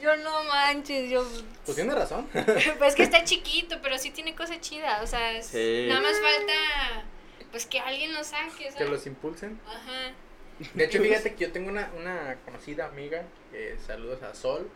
[0.00, 1.26] yo no manches, yo...
[1.64, 2.28] Pues tiene razón.
[2.78, 5.02] Pues que está chiquito, pero sí tiene cosas chidas.
[5.02, 5.86] O sea, es- Sí.
[5.88, 7.04] nada más falta,
[7.50, 8.88] pues que alguien lo saque, que ¿sabes?
[8.90, 9.60] los impulsen.
[9.66, 10.12] Ajá.
[10.74, 14.68] De hecho, fíjate que yo tengo una, una conocida amiga, eh, saludos a Sol.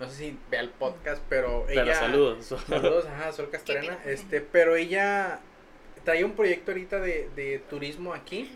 [0.00, 1.84] No sé si vea el podcast, pero ella...
[1.84, 2.46] Pero saludos.
[2.66, 3.98] Saludos, ajá, Sol Castrena.
[4.04, 5.40] Este, pero ella
[6.04, 8.50] traía un proyecto ahorita de, de turismo aquí.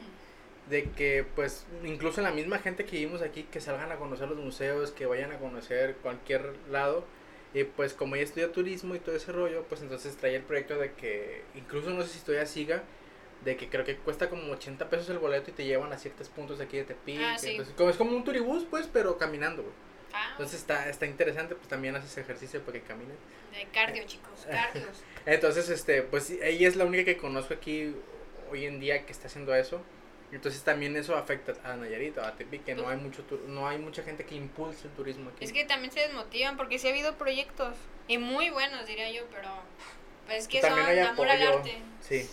[0.69, 4.39] De que, pues, incluso la misma gente que vivimos aquí, que salgan a conocer los
[4.39, 7.05] museos, que vayan a conocer cualquier lado.
[7.55, 10.77] Y pues, como ella estudia turismo y todo ese rollo, pues entonces traía el proyecto
[10.77, 12.83] de que, incluso no sé si todavía siga,
[13.45, 16.29] de que creo que cuesta como 80 pesos el boleto y te llevan a ciertos
[16.29, 17.21] puntos de aquí de Tepic.
[17.23, 17.51] Ah, sí.
[17.51, 19.75] Entonces, como, es como un turibús, pues, pero caminando, güey.
[20.13, 23.17] Ah, Entonces está, está interesante, pues también haces ejercicio para que camines.
[23.53, 24.87] de cardio, chicos, cardio.
[25.27, 27.95] Entonces, este, pues ella es la única que conozco aquí
[28.51, 29.83] hoy en día que está haciendo eso.
[30.31, 33.79] Entonces también eso afecta a Nayarit, a Tepic, que no hay mucho tur- no hay
[33.79, 35.45] mucha gente que impulse el turismo aquí.
[35.45, 37.75] Es que también se desmotivan porque sí ha habido proyectos
[38.09, 39.49] y muy buenos, diría yo, pero
[40.27, 41.79] pues es que son amor al arte.
[42.03, 42.29] Sí.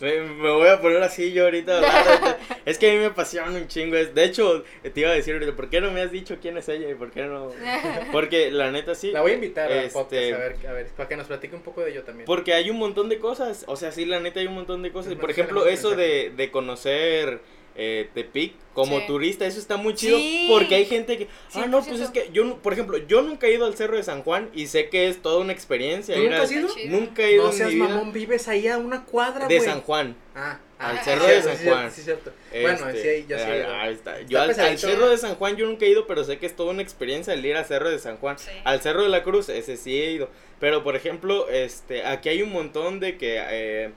[0.00, 0.20] Me,
[0.50, 2.36] voy a poner así yo ahorita.
[2.64, 3.96] es que a mí me apasiona un chingo.
[3.96, 6.56] es- De hecho, te iba a decir ahorita, ¿por qué no me has dicho quién
[6.58, 7.50] es ella y por qué no?
[8.12, 9.10] Porque la neta sí.
[9.10, 11.54] La voy a invitar al Este, podcast a ver, a ver, para que nos platique
[11.54, 12.26] un poco de ello también.
[12.26, 14.92] Porque hay un montón de cosas, o sea, sí, la neta hay un montón de
[14.92, 15.14] cosas.
[15.14, 17.40] Por ejemplo, eso de, de conocer
[17.80, 19.06] eh, Tepic como Sí.
[19.06, 20.18] turista, eso está muy chido.
[20.18, 20.46] Sí.
[20.50, 22.02] Porque hay gente que, ah, no, pues 100%.
[22.04, 24.66] es que yo, por ejemplo, yo nunca he ido al Cerro de San Juan y
[24.66, 26.14] sé que es toda una experiencia.
[26.14, 26.68] ¿Tú ir nunca al- has ido?
[26.86, 29.60] Nunca he ido No en seas mi vida mamón, vives ahí a una cuadra, de.
[29.60, 30.16] San Juan.
[30.34, 31.90] Ah, Al ah, Cerro sí, de sí, San sí, Juan.
[31.92, 32.32] Sí, cierto.
[32.52, 33.44] Bueno, Este, sí, ahí ya sí.
[33.48, 33.74] ah, ido.
[33.74, 34.18] ahí está.
[34.20, 35.10] Está Yo al, al pesadito, Cerro ¿eh?
[35.10, 37.44] de San Juan yo nunca he ido, pero sé que es toda una experiencia el
[37.44, 38.38] ir al Cerro de San Juan.
[38.38, 38.50] Sí.
[38.64, 40.30] Al Cerro de la Cruz, ese sí he ido.
[40.60, 43.90] Pero, por ejemplo, este, aquí hay un montón de que, eh,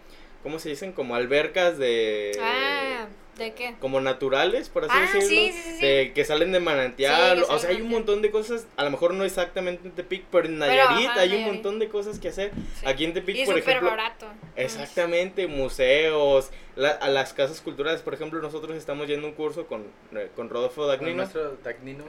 [0.43, 0.91] ¿cómo se dicen?
[0.91, 2.31] Como albercas de...
[2.41, 3.07] Ah,
[3.41, 3.75] ¿de qué?
[3.79, 5.27] Como naturales, por así Ah, decirlo.
[5.27, 7.39] sí, sí, sí, de- que salen de manantial.
[7.39, 8.67] Sí, o sea, hay un montón de cosas.
[8.77, 11.89] A lo mejor no exactamente en Tepic, pero en Nayarit ajá, hay un montón de
[11.89, 12.51] cosas que hacer.
[12.79, 12.85] Sí.
[12.85, 13.89] Aquí en Tepic, Y por súper ejemplo.
[13.89, 14.27] barato.
[14.55, 19.85] Exactamente, museos, la- a las casas culturales, por ejemplo, nosotros estamos yendo un curso con,
[20.15, 22.05] eh, con Rodolfo Con Dagnino, nuestro Dagnino,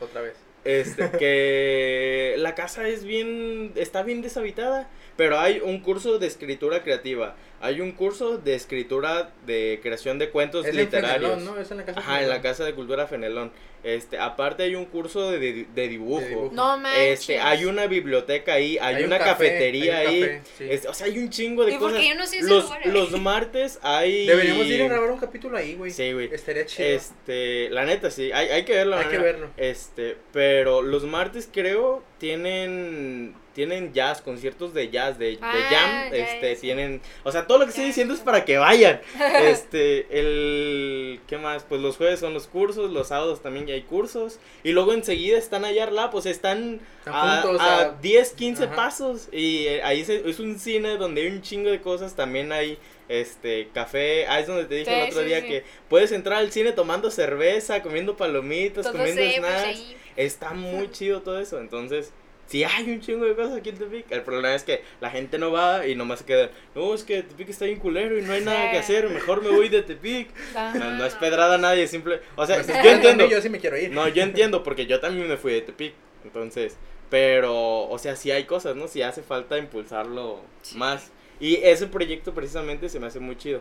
[0.00, 0.34] otra vez.
[0.64, 6.82] Este, que la casa es bien, está bien deshabitada, pero hay un curso de escritura
[6.82, 11.32] creativa, hay un curso de escritura de creación de cuentos Es en literarios.
[11.34, 11.60] Fenelón, ¿no?
[11.60, 13.52] Es en la casa Ajá, en la Casa de Cultura Fenelón.
[13.84, 16.20] Este, aparte hay un curso de, de- de dibujo.
[16.20, 16.50] De dibujo.
[16.54, 17.20] No manches.
[17.20, 20.20] Este, hay una biblioteca ahí, hay, Hay un una café, cafetería hay un ahí.
[20.20, 20.64] café, sí.
[20.70, 22.00] Este, o sea, hay un chingo de ¿Y cosas.
[22.06, 22.76] yo no sé los, eh?
[22.86, 24.26] los martes hay.
[24.26, 25.90] Deberíamos ir a grabar un capítulo ahí, güey.
[25.90, 26.32] Sí, güey.
[26.32, 26.88] Estaría chido.
[26.88, 28.96] Este, la neta, sí, hay, hay que verlo.
[28.98, 29.50] Hay que verlo.
[29.56, 36.14] Este, pero los martes creo, tienen tienen jazz, conciertos de jazz, de, de Ah, jam,
[36.14, 36.60] este, es.
[36.60, 38.24] tienen, o sea, todo lo que estoy diciendo es es.
[38.24, 39.00] para que vayan.
[39.38, 41.64] Este, el, ¿qué más?
[41.64, 45.38] Pues los jueves son los cursos, los sábados también ya hay cursos, y luego enseguida
[45.38, 48.76] están allá al lado, pues están a, o a sea, 10, 15 ajá.
[48.76, 52.52] pasos, y eh, ahí se- es un cine donde hay un chingo de cosas, también
[52.52, 52.78] hay,
[53.08, 55.46] este, café, ah, es donde te dije Sí, el otro sí, día sí.
[55.48, 60.90] que puedes entrar al cine tomando cerveza, comiendo palomitas, Todo comiendo pues, snacks, está muy
[60.92, 62.12] chido todo eso, entonces...
[62.52, 64.04] Sí hay un chingo de cosas aquí en Tepic.
[64.12, 67.22] El problema es que la gente no va y nomás se queda, no, es que
[67.22, 70.28] Tepic está bien culero y no hay nada que hacer, mejor me voy de Tepic.
[70.74, 72.20] No, no es pedrada a nadie, simple...
[72.36, 73.26] O sea, Pues, yo entiendo.
[73.28, 73.90] Yo sí me quiero ir.
[73.90, 75.94] No, yo entiendo porque yo también me fui de Tepic.
[76.24, 76.76] Entonces,
[77.10, 78.86] pero, o sea, sí hay cosas, ¿no?
[78.86, 80.76] Sí hace falta impulsarlo Sí.
[80.76, 81.10] más.
[81.40, 83.60] Y ese proyecto precisamente se me hace muy chido.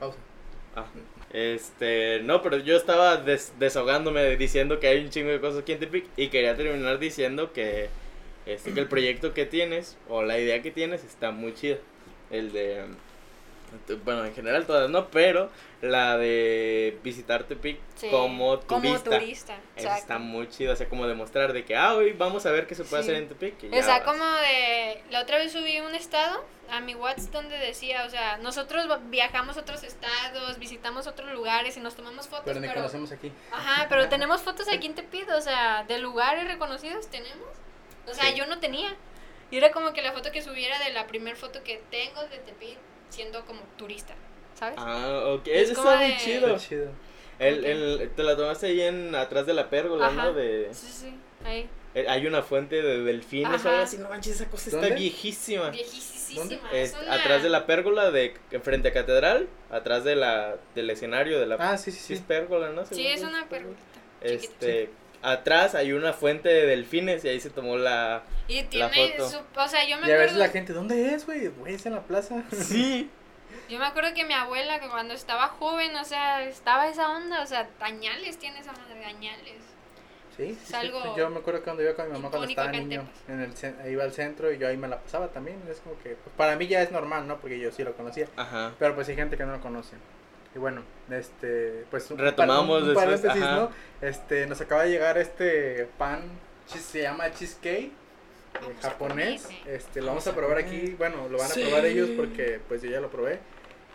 [0.00, 0.18] Pausa.
[0.76, 0.86] Ah,
[1.32, 5.72] este, no, pero yo estaba des- desahogándome diciendo que hay un chingo de cosas aquí
[5.72, 7.88] en Tepic y quería terminar diciendo que,
[8.46, 11.78] este, que el proyecto que tienes o la idea que tienes está muy chida.
[12.30, 12.84] El de,
[14.04, 15.08] bueno, en general todas, ¿no?
[15.08, 15.50] Pero
[15.82, 19.10] la de visitar Tepic Sí, como turista.
[19.10, 22.46] Como turista, Eso está muy chido, o sea, como demostrar de que, ah, hoy vamos
[22.46, 23.10] a ver qué se puede Sí.
[23.10, 23.54] hacer en Tepic.
[23.72, 24.02] O sea, vas.
[24.02, 25.02] como de...
[25.10, 29.56] La otra vez subí un estado a mi WhatsApp donde decía, o sea, nosotros viajamos
[29.58, 32.80] a otros estados, visitamos otros lugares y nos tomamos fotos, Pero ni pero...
[32.80, 33.30] conocemos aquí.
[33.52, 37.48] Ajá, pero tenemos fotos aquí en Tepido, o sea, de lugares reconocidos tenemos.
[38.08, 38.34] O sea, Sí.
[38.36, 38.94] yo no tenía.
[39.50, 42.38] Y era como que la foto que subiera de la primera foto que tengo de
[42.38, 42.78] Tepido
[43.10, 44.14] siendo como turista,
[44.58, 44.76] ¿sabes?
[44.78, 46.46] Ah, ok, Es eso está muy de- chido.
[46.54, 46.88] Está chido.
[47.38, 47.64] El, Ok.
[47.64, 50.14] el- te la tomaste ahí en, atrás de la pérgola, Ajá.
[50.16, 50.32] ¿no?
[50.32, 51.68] De, Sí, sí, sí, ahí.
[51.94, 53.70] eh, hay una fuente de delfines o Ajá.
[53.70, 53.98] algo así.
[53.98, 54.94] No manches, esa cosa está ¿Dónde?
[54.96, 55.70] viejísima.
[55.70, 56.70] Viejísima.
[56.72, 60.90] Es es una- atrás de la pérgola, de frente a catedral, atrás de la, del
[60.90, 61.56] escenario de la...
[61.60, 62.84] Ah, sí, sí, sí es pérgola, ¿no?
[62.86, 63.78] Sí, es una perrita.
[64.20, 64.90] Este,
[65.24, 68.22] atrás hay una fuente de delfines y ahí se tomó la...
[68.48, 69.30] Y tiene foto.
[69.30, 71.48] su, o sea, yo me Y a veces acuerdo, la gente, ¿dónde es, güey?
[71.48, 72.44] Güey, es en la plaza.
[72.52, 73.10] Sí.
[73.68, 77.42] yo me acuerdo que mi abuela que cuando estaba joven, o sea, estaba esa onda,
[77.42, 79.62] o sea, dañales tiene esa madre, dañales.
[80.36, 80.74] Sí, sí, Es sí.
[80.74, 83.90] algo Yo me acuerdo que cuando iba con mi mamá cuando estaba niño, en el,
[83.90, 85.62] iba al centro y yo ahí me la pasaba también.
[85.70, 87.38] Es como que, pues, para mí ya es normal, ¿no?
[87.38, 88.26] Porque yo sí lo conocía.
[88.36, 88.74] Ajá.
[88.78, 89.96] Pero pues hay gente que no lo conoce.
[90.54, 93.56] Y bueno, este, pues un, Retomamos un, un después, paréntesis, ajá.
[93.56, 93.70] ¿no?
[94.00, 96.22] Este, nos acaba de llegar este pan,
[96.66, 97.90] se llama cheesecake.
[98.54, 101.62] eh, japonés, este, lo Vamos a probar aquí, bueno, lo van a Sí.
[101.64, 103.40] probar ellos porque pues yo ya lo probé,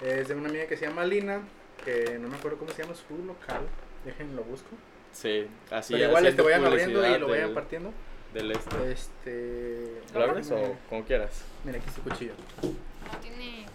[0.01, 1.39] es de una amiga que se llama Lina,
[1.85, 3.61] que no me acuerdo cómo se llama su local,
[4.03, 4.67] déjenlo busco,
[5.13, 7.93] Sí, así pero igual este vayan abriendo y lo vayan del- partiendo,
[8.33, 8.91] Del este.
[8.91, 11.41] este, ¿Lo abres o como quieras?
[11.63, 13.65] Mira aquí su cuchillo, No tiene.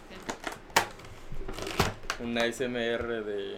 [2.21, 3.57] Un ASMR de...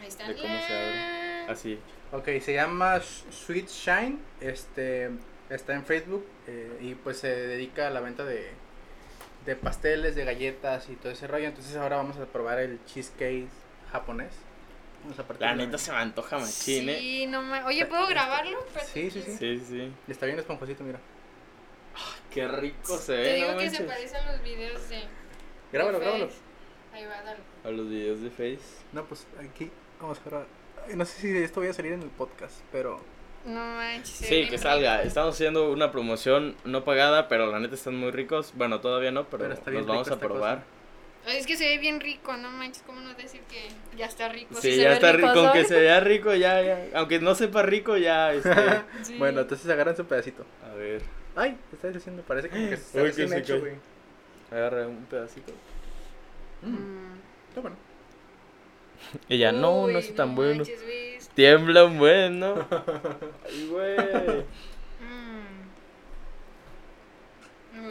[0.00, 0.28] Ahí está.
[0.28, 1.50] De cómo se abre.
[1.50, 1.78] Así.
[2.12, 4.18] Ok, se llama Sweet Shine.
[4.40, 5.10] Este
[5.48, 8.50] está en Facebook eh, y pues se dedica a la venta de,
[9.46, 11.46] de pasteles, de galletas y todo ese rollo.
[11.48, 13.48] Entonces ahora vamos a probar el cheesecake
[13.92, 14.32] japonés.
[15.02, 16.98] Vamos a partir La la- neta se me antoja machín, ¿eh?
[16.98, 17.62] Sí, no me...
[17.64, 18.58] Oye, ¿puedo grabarlo?
[18.92, 19.36] Sí, sí, sí.
[19.38, 19.92] Sí, sí.
[20.08, 21.00] Está bien esponjosito, mira.
[22.32, 23.86] Qué rico se Te ve, digo no que se manches.
[23.96, 25.02] parece a los videos de.
[25.72, 26.30] Grábalo, de grábalo.
[27.00, 27.02] Face.
[27.02, 27.40] Ahí va, dale.
[27.64, 28.58] A los videos de Face.
[28.92, 29.70] No, pues aquí
[30.00, 30.46] vamos a grabar.
[30.94, 33.00] No sé si esto vaya a salir en el podcast, pero
[33.44, 34.08] No manches.
[34.16, 34.96] se Sí, que salga.
[34.98, 35.08] rico.
[35.08, 38.52] Estamos haciendo una promoción no pagada, pero la neta están muy ricos.
[38.54, 40.62] Bueno, todavía no, pero, Pero está bien los vamos rico a probar.
[41.26, 44.54] Es que se ve bien rico, no manches, ¿cómo no decir que ya está rico?
[44.54, 45.42] Sí, Si se ya ve está rico, ¿sabes?
[45.44, 46.86] aunque se vea rico, ya, ya.
[46.94, 48.50] Aunque no sepa rico, ya, este.
[49.02, 49.18] Sí.
[49.18, 50.46] bueno, entonces agarran su pedacito.
[50.64, 51.02] A ver,
[51.36, 53.74] Ay, te estás haciendo, parece como que está Uy, recién que se hecho, güey.
[54.50, 55.52] agarra un pedacito.
[56.62, 57.12] Mm,
[57.48, 57.76] está bueno.
[59.28, 60.58] Ya, no, Uy, no es tan bueno.
[60.64, 61.28] manches.
[61.34, 62.54] Tiembla un buen, ¿no?
[63.46, 63.96] Ay, güey.
[65.00, 65.70] Mm.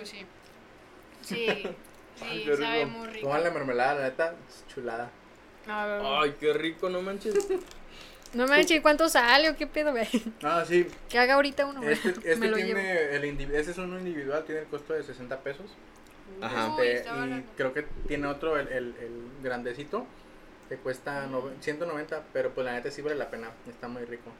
[0.03, 0.25] Sí.
[1.21, 1.45] Sí,
[2.21, 2.97] Ay, sí, qué sabe rico.
[2.97, 3.27] muy rico.
[3.27, 5.09] Toman la mermelada, la neta, es chulada.
[5.67, 7.47] Ay, qué rico, no manches.
[8.31, 10.05] No manches, ¿cuánto sale o qué pedo, güey?
[10.43, 11.81] Ah, sí, Que haga ahorita uno.
[11.81, 13.15] Este, este Me lo tiene llevo.
[13.15, 15.65] el indivi- ese es uno individual, tiene el costo de 60 pesos.
[16.41, 16.75] Ajá.
[16.83, 20.05] Este, y creo que tiene otro, el, el, el grandecito,
[20.69, 24.31] que cuesta nove- 190, pero pues la neta sí vale la pena, está muy rico.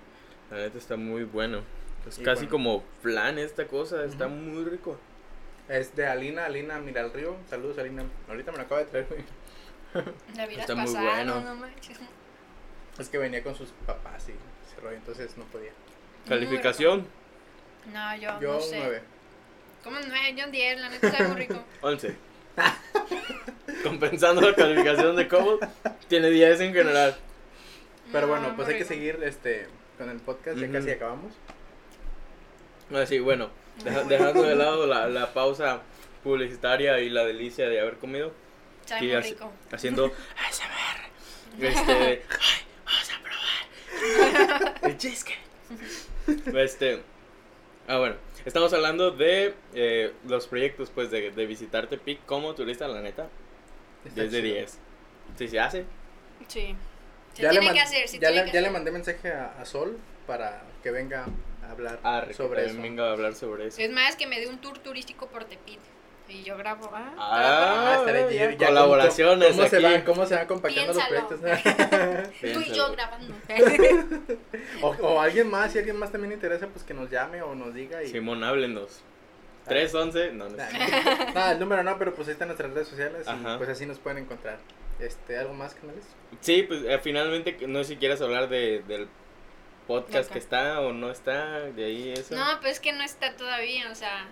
[0.52, 1.62] La neta está muy bueno.
[2.08, 2.52] Es Y casi bueno.
[2.52, 4.98] como flan esta cosa, está muy rico.
[5.68, 9.08] Es de Alina, Alina Mira el Río, saludos Alina, ahorita me lo acaba de traer,
[9.08, 9.24] güey.
[10.36, 11.42] La Está muy bueno.
[11.42, 12.00] no manches.
[12.98, 15.72] Es que venía con sus papás y ese rollo, entonces no podía.
[16.28, 17.08] Calificación,
[17.94, 18.78] No, yo, Yo no sé.
[18.80, 19.02] 9.
[19.84, 20.36] ¿Cómo 9?
[20.38, 21.64] Yo un 10, la neta sabe muy rico.
[21.82, 22.16] 11.
[23.84, 25.60] Compensando la calificación de Cobol,
[26.08, 27.16] tiene 10 en general.
[28.12, 29.68] Pero No, bueno, pues hay que seguir este
[29.98, 31.34] con el podcast, ya casi acabamos.
[32.90, 33.50] No, sí, bueno,
[33.84, 35.82] deja- dejando de lado la, la pausa
[36.24, 38.34] publicitaria y la delicia de haber comido,
[38.86, 39.54] Sabe Sí, muy así- rico.
[39.72, 40.06] haciendo
[40.48, 41.10] ASMR.
[41.60, 42.22] Este, ay,
[42.86, 45.36] vamos a probar el chisque.
[46.56, 47.02] Este,
[47.90, 48.16] ah, bueno,
[48.46, 53.28] estamos hablando de eh, los proyectos, pues, de, de visitar Tepic como turista, la neta,
[54.06, 54.54] Está 10 de chido.
[54.56, 54.80] 10.
[55.38, 55.86] Sí, se hace.
[56.48, 56.76] Sí.
[57.34, 58.72] Se Ya, le, tiene man- que hacer, se ya, tiene le, que ya le hacer.
[58.74, 61.26] mandé mensaje a, a Sol para que venga
[61.64, 62.82] a hablar Ah, sobre eso.
[62.82, 63.82] venga a hablar sobre eso.
[63.82, 65.80] Es más, que me dé un tour turístico por Tepit.
[66.30, 66.90] Y yo grabo.
[66.94, 68.06] Ah, Ah.
[68.32, 71.40] Ya, colaboraciones ¿Cómo, se van, ¿Cómo se van compactando los Piénsalo.
[71.40, 72.32] proyectos?
[72.54, 73.34] Tú y yo grabando.
[74.82, 77.74] o, o alguien más, si alguien más también interesa, pues que nos llame o nos
[77.74, 78.04] diga.
[78.04, 78.08] Y...
[78.10, 79.02] Simón, háblenos.
[79.66, 80.78] 311, no, no Nah, sé.
[81.34, 83.56] nah, el número no, pero pues ahí están nuestras redes sociales Ajá.
[83.56, 84.58] y pues así nos pueden encontrar.
[85.00, 86.06] Este, ¿Algo más, canales?
[86.42, 89.08] Sí, pues eh, finalmente, no sé si quieras hablar de, del
[89.88, 92.36] podcast que está o no está, de ahí eso.
[92.36, 94.26] No, pues es que no está todavía, o sea,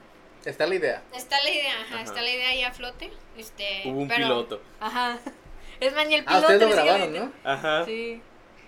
[0.45, 1.03] Está la idea.
[1.13, 2.03] está la idea, ajá, Ajá.
[2.03, 3.11] está la idea ahí a flote.
[3.37, 4.61] Este, Hubo un pero- piloto.
[4.79, 5.17] Ajá.
[5.79, 6.47] Es más, ni el Ah, piloto.
[6.53, 7.13] ustedes lo grabaron.
[7.13, 7.31] ¿no?
[7.43, 7.85] Ajá.
[7.85, 8.19] Sí,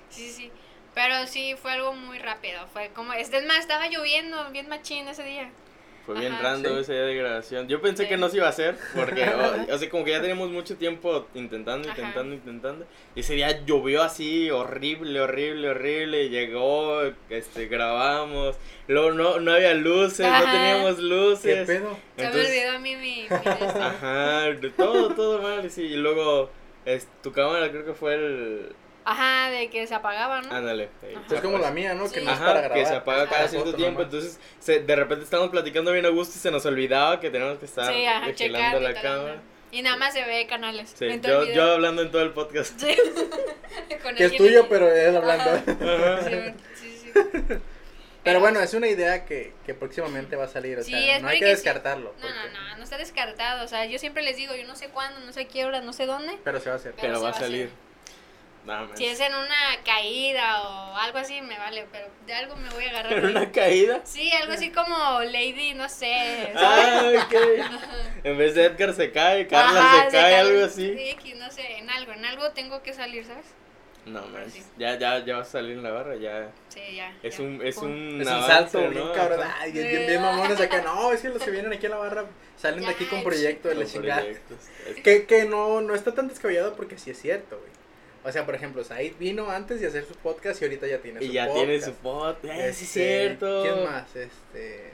[0.09, 0.51] sí, sí.
[0.93, 2.67] Pero sí, fue algo muy rápido.
[2.73, 5.49] Fue como, es más, estaba lloviendo bien machín ese día.
[6.09, 6.41] Fue bien Ajá.
[6.41, 6.79] random Sí.
[6.81, 7.67] ese día de grabación.
[7.67, 8.09] Yo pensé Sí.
[8.09, 9.23] que no se iba a hacer, porque,
[9.69, 11.99] o, o sea, como que ya teníamos mucho tiempo intentando, Ajá.
[12.01, 12.85] intentando, intentando.
[13.13, 16.29] Y ese día llovió así, horrible, horrible, horrible.
[16.29, 18.55] Llegó, este, grabamos.
[18.87, 21.67] Luego no, no había luces, no teníamos ¿Qué luces.
[21.67, 21.95] pedo?
[22.17, 23.21] Se Entonces- me olvidó a mí mi...
[23.21, 23.27] mi.
[23.79, 25.83] Ajá, de todo, todo mal, sí.
[25.83, 26.49] Y luego,
[26.85, 28.69] es, tu cámara creo que fue el...
[29.11, 30.53] Ajá, de que se apagaba, ¿no?
[30.53, 30.89] Ándale.
[31.01, 31.35] Ajá.
[31.35, 32.09] Es como la mía, ¿no?
[32.11, 32.77] Que no es para grabar.
[32.77, 34.13] que se apaga cada cierto tiempo, nomás.
[34.13, 37.57] entonces se, de repente estamos platicando bien a gusto y se nos olvidaba que teníamos
[37.59, 39.41] que estar sí, ajá, vigilando la cámara.
[39.71, 40.93] Y nada más se ve canales.
[40.97, 42.79] Sí, yo, yo hablando en todo el podcast.
[42.79, 42.95] Sí.
[44.03, 45.51] Con Que el es tuyo, pero él hablando.
[45.51, 46.21] Ajá.
[46.23, 47.55] Sí, sí, sí.
[48.21, 50.77] Pero bueno, es una idea que, que próximamente va a salir.
[50.77, 52.13] O Sí, sea, no hay que descartarlo.
[52.19, 53.63] No, no, porque- no, no está descartado.
[53.63, 55.93] O sea, yo siempre les digo, yo no sé cuándo, no sé qué hora, no
[55.93, 56.37] sé dónde.
[56.43, 56.91] Pero se va a hacer.
[56.95, 57.69] Pero Pero se va a va a salir.
[58.93, 62.85] Si es en una caída o algo así, me vale, pero de algo me voy
[62.85, 63.13] a agarrar.
[63.13, 63.31] ¿En ahí.
[63.31, 64.01] una caída?
[64.03, 66.49] Sí, algo así como Lady, no sé.
[66.53, 67.17] ¿sabes?
[67.17, 67.35] Ah, ok.
[68.23, 71.09] En vez de Edgar se cae, Carla Ajá, se cae, algo Sí, así.
[71.11, 73.45] X, no sé, en algo, en algo tengo que salir, ¿sabes?
[74.05, 74.49] No, man.
[74.51, 74.63] Sí.
[74.77, 76.49] Ya, ya, ya va a salir en la barra, ya.
[76.69, 77.13] Sí, ya.
[77.21, 77.43] Es ya.
[77.43, 78.89] un, es un Es un avance, salto ¿no?
[78.89, 79.39] bien cabrón.
[79.59, 80.81] Ay, bien, bien, bien mamones acá.
[80.81, 82.25] No, es que los que vienen aquí a la barra
[82.57, 84.23] salen de Ya, aquí con proyecto de la chingada.
[85.03, 87.71] Que, que no, no está tan descabellado porque sí es cierto, güey.
[88.23, 91.23] O sea, por ejemplo, Said vino antes de hacer su podcast y ahorita ya tiene
[91.23, 91.65] Y su ya podcast.
[91.65, 92.35] tiene su pod.
[92.43, 93.61] Eh, sí, es Este, cierto.
[93.63, 94.15] ¿Quién más?
[94.15, 94.91] Este.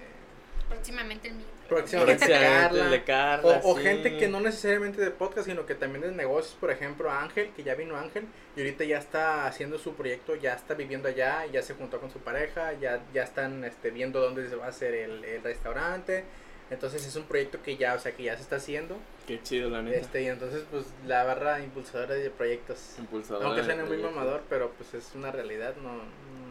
[0.70, 1.46] Próximamente el mío.
[1.68, 2.84] Próximamente Próximamente Carla.
[2.86, 3.62] el de Carla.
[3.64, 3.84] O, o sí.
[3.84, 7.64] gente que no necesariamente de podcast, sino que también de negocios, por ejemplo, Ángel, que
[7.64, 11.64] ya vino Ángel, y ahorita ya está haciendo su proyecto, ya está viviendo allá, ya
[11.64, 14.94] se juntó con su pareja, ya, ya están este, viendo dónde se va a hacer
[14.94, 16.24] el, el restaurante.
[16.70, 18.98] Entonces es un proyecto que ya, o sea, que ya se está haciendo.
[19.28, 19.98] Qué chido, la neta.
[19.98, 22.96] Este, y entonces, pues, la barra impulsadora de proyectos.
[23.00, 26.02] Impulsadora Aunque suene muy mamador, pero pues es una realidad, no,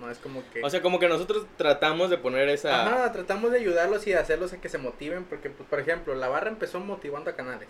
[0.00, 0.62] no es como que...
[0.62, 2.82] O sea, como que nosotros tratamos de poner esa.
[2.86, 6.14] Ajá, tratamos de ayudarlos y de hacerlos a que se motiven, porque, pues, por ejemplo,
[6.16, 7.68] la barra empezó motivando a Canales.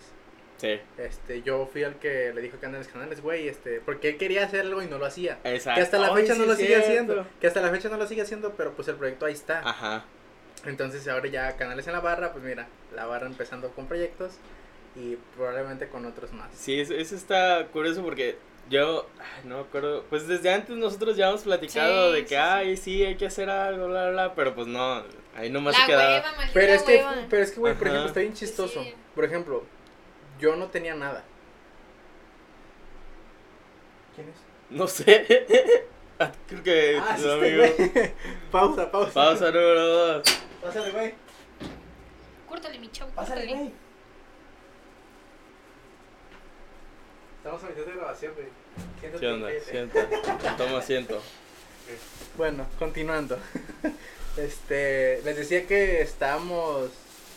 [0.57, 4.17] Sí, Este, yo fui el que le dijo a Canales, Canales, güey, este, porque él
[4.17, 5.37] quería hacer algo y no lo hacía.
[5.43, 5.77] exacto.
[5.79, 6.87] Que hasta la Ay, fecha sí no lo sigue cierto.
[6.87, 7.27] haciendo.
[7.41, 9.59] Que hasta la fecha no lo sigue haciendo, pero pues el proyecto ahí está.
[9.59, 10.05] Ajá.
[10.65, 14.37] Entonces ahora ya Canales en la barra, pues mira, la barra empezando con proyectos
[14.95, 16.49] y probablemente con otros más.
[16.53, 18.37] Sí, eso, eso está curioso porque
[18.69, 22.29] yo, ay, no me acuerdo, pues desde antes nosotros ya hemos platicado Sí, de que,
[22.29, 22.35] sí.
[22.35, 25.03] ay, sí, hay que hacer algo, bla, bla, bla, pero pues no,
[25.35, 26.13] ahí nomás se La quedaba.
[26.15, 28.83] hueva, maldita Pero es que, pero es que, güey, por ejemplo, está bien chistoso.
[28.83, 28.93] Sí.
[29.13, 29.63] Por ejemplo,
[30.39, 31.23] yo no tenía nada.
[34.15, 34.35] ¿Quién es?
[34.69, 35.25] No sé.
[36.17, 37.61] Ah, Creo que Ah, tu sí, amigo.
[37.63, 38.13] este güey.
[38.51, 39.11] pausa, pausa.
[39.13, 40.23] Pausa número dos.
[40.61, 41.13] Pásale, güey.
[42.47, 43.11] Córtale, mi chavo.
[43.11, 43.73] Pásale, güey.
[47.45, 48.47] Estamos a mitad de grabación, güey.
[48.99, 49.49] Siéntate ¿Qué onda?
[49.63, 50.57] Sienta.
[50.57, 51.21] Toma asiento.
[52.37, 53.37] Bueno, continuando.
[54.35, 56.89] Este, les decía que estábamos.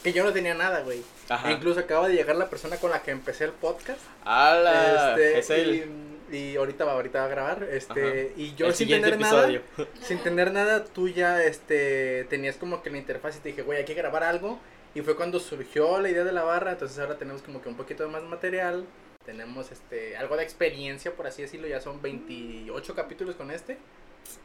[0.02, 1.02] Que yo no tenía nada, güey.
[1.28, 1.50] Ajá.
[1.50, 4.00] E incluso acaba de llegar la persona con la que empecé el podcast.
[4.24, 5.11] ¡Hala!
[5.11, 5.90] Este, es él.
[6.32, 7.68] Y, y ahorita va, ahorita va a grabar.
[7.70, 9.42] Este, y yo El sin tener nada.
[9.42, 9.62] episodio.
[10.02, 13.78] Sin tener nada, tú ya este, tenías como que la interfaz y te dije, güey,
[13.78, 14.59] hay que grabar algo.
[14.94, 16.72] Y fue cuando surgió la idea de la barra.
[16.72, 18.86] Entonces ahora tenemos como que un poquito de más material.
[19.29, 21.68] Tenemos este, algo de experiencia, por así decirlo.
[21.68, 23.76] Ya son 28 capítulos con este.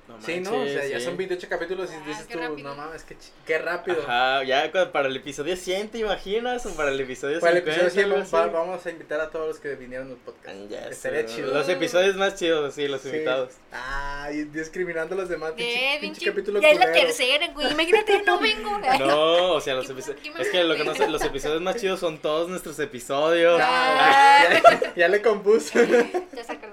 [0.08, 0.62] No Sí, ¿no?
[0.62, 2.68] O sea, ya son 28 capítulos y Ah, dices tú, rápido.
[2.70, 3.06] no mames,
[3.46, 4.02] qué, rápido.
[4.04, 6.66] Ajá, ya para el episodio 100, ¿te imaginas?
[6.66, 7.90] O para el episodio Para el 50, episodio
[8.26, 10.58] 100 algo vamos, a invitar a todos los que vinieron al podcast.
[10.70, 11.54] Ya Estaría sé, chido.
[11.54, 13.10] Los episodios más chidos, sí, los Sí.
[13.10, 13.54] invitados.
[13.72, 15.54] Ah, y discriminando a los demás.
[15.54, 17.72] Pinche, Eh, pinche pinche- capítulo ya es la tercera, güey.
[17.72, 18.78] Imagínate, no vengo.
[19.00, 20.22] No, o sea, los ¿Qué- episodios.
[20.38, 23.60] Es que lo que no sé, los episodios más chidos son todos nuestros episodios.
[23.64, 25.80] Ah, ya, ya le compuso.
[25.82, 26.73] Ya acordaron.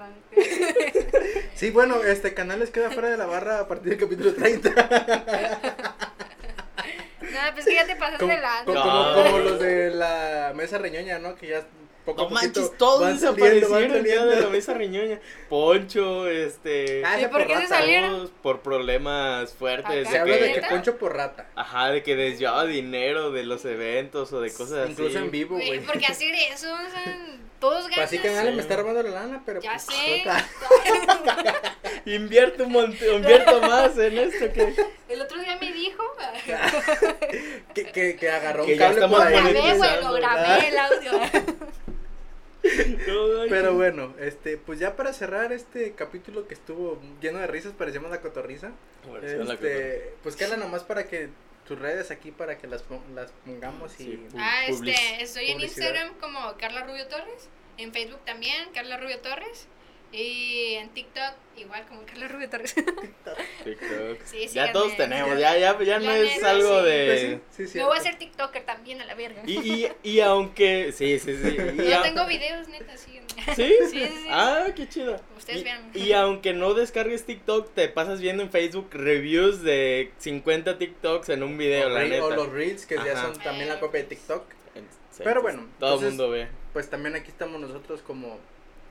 [1.61, 4.71] Sí, bueno, este canal les queda fuera de la barra a partir del capítulo 30.
[7.21, 8.63] No, pues que ya te pasaste Como, de la.
[8.65, 9.13] como, No.
[9.13, 11.35] como- los de la mesa reñoña, ¿no?
[11.35, 11.63] Que ya
[12.03, 14.49] poco No a poquito manches, todos van saliendo, van desaparecieron ya de la saliendo.
[14.49, 15.19] mesa riñoña.
[15.49, 17.03] Poncho, este.
[17.05, 17.67] Ah, ¿Y por qué se porrata.
[17.77, 18.09] salieron?
[18.11, 20.07] todos por problemas fuertes.
[20.07, 20.61] Se de habla de que.
[20.67, 21.47] Poncho por rata.
[21.55, 25.25] Ajá, de que desviaba dinero de los eventos o de cosas Incluso así.
[25.25, 25.79] en vivo, Güey, güey.
[25.81, 26.73] ¿por qué hacer eso?
[26.73, 27.17] O sea,
[27.61, 28.47] todos Pues así ganan.
[28.47, 28.55] Sí.
[28.55, 30.23] me está robando la lana, pero Ya pues, sé.
[32.05, 34.73] Invierto un montón, invierto más en esto que.
[35.07, 36.03] El otro día me dijo.
[37.73, 39.53] que, que, que agarró Que un cable ahí.
[39.53, 41.11] grabé, güey, lo grabé el audio.
[43.49, 48.11] Pero bueno, este, pues ya para cerrar este capítulo que estuvo lleno de risas, parecíamos
[48.11, 48.71] la cotorriza.
[49.23, 51.29] Este, pues Carla, nomás para que
[51.67, 54.27] tus redes aquí para que las, pon- las pongamos y Sí.
[54.37, 55.61] Ah, este, estoy en.
[55.61, 59.67] Instagram como Carla Rubio Torres, en Facebook también, Carla Rubio Torres,
[60.11, 62.73] y en TikTok igual como Carla Rubio Torres.
[62.75, 64.19] TikTok.
[64.25, 64.73] Sí, Ya síganme.
[64.73, 66.85] todos tenemos, ya, ya, ya no es algo sí.
[66.85, 67.39] de.
[67.45, 69.43] Pues sí, sí, voy a hacer TikToker también a la verga.
[69.45, 70.91] Y, y, y aunque.
[70.91, 71.57] Sí, sí, sí.
[71.89, 72.97] Yo a- tengo videos, neta.
[72.97, 73.13] ¿Sí?
[73.55, 74.27] Sí, sí, sí.
[74.29, 75.19] Ah, qué chido.
[75.37, 75.91] Ustedes y, vean.
[75.93, 81.43] y aunque no descargues TikTok, te pasas viendo en Facebook reviews de 50 TikToks en
[81.43, 82.25] un video, o, la re- neta.
[82.25, 84.43] o los reels que ya son también la copia de TikTok.
[85.11, 86.47] Sí, Pero bueno, Todo el mundo ve.
[86.73, 88.39] Pues también aquí estamos nosotros como,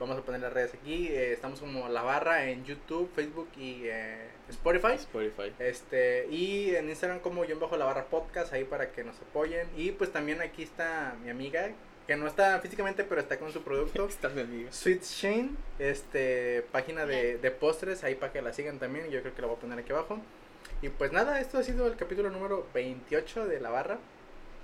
[0.01, 3.83] vamos a poner las redes aquí, eh, estamos como La Barra en YouTube, Facebook y
[3.83, 4.93] eh, Spotify.
[4.95, 5.53] Spotify.
[5.59, 9.67] Este, y en Instagram como yo bajo la barra podcast, ahí para que nos apoyen.
[9.77, 11.69] Y pues también aquí está mi amiga,
[12.07, 14.05] que no está físicamente, pero está con su producto.
[14.09, 14.71] Está mi amiga.
[14.71, 19.35] Sweet Shane, este, página de, de postres, ahí para que la sigan también, yo creo
[19.35, 20.19] que la voy a poner aquí abajo.
[20.81, 23.99] Y pues nada, esto ha sido el capítulo número 28 de La Barra.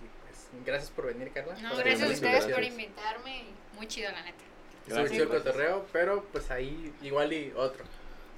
[0.02, 1.54] Y pues gracias por venir, Carla.
[1.62, 3.44] No, gracias a ustedes por invitarme.
[3.76, 4.47] Muy chido, la neta.
[4.88, 5.12] Estuvo Gracias.
[5.12, 7.84] chido el cotorreo, pero pues ahí igual y otro.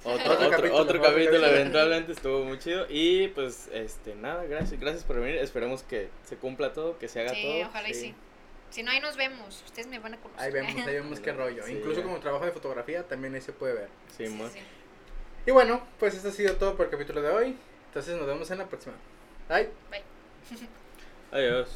[0.02, 2.86] Otro, Otro otro, capítulo, otro capítulo eventualmente estuvo muy chido.
[2.88, 5.36] Y pues, este, nada, gracias, gracias por venir.
[5.36, 7.68] Esperemos que se cumpla todo, que se haga Sí, todo.
[7.68, 8.00] ojalá y sí.
[8.00, 8.14] sí.
[8.70, 9.62] Si no, ahí nos vemos.
[9.66, 10.42] Ustedes me van a conocer.
[10.46, 11.62] Ahí vemos, ahí vemos qué rollo.
[11.66, 13.88] Sí, Incluso como trabajo de fotografía también ahí se puede ver.
[14.16, 14.60] Sí, Sí, sí.
[15.46, 17.56] Y bueno, pues esto ha sido todo por el capítulo de hoy.
[17.88, 18.94] Entonces nos vemos en la próxima.
[19.48, 19.68] Bye.
[19.90, 20.02] Bye.
[21.32, 21.68] Adiós.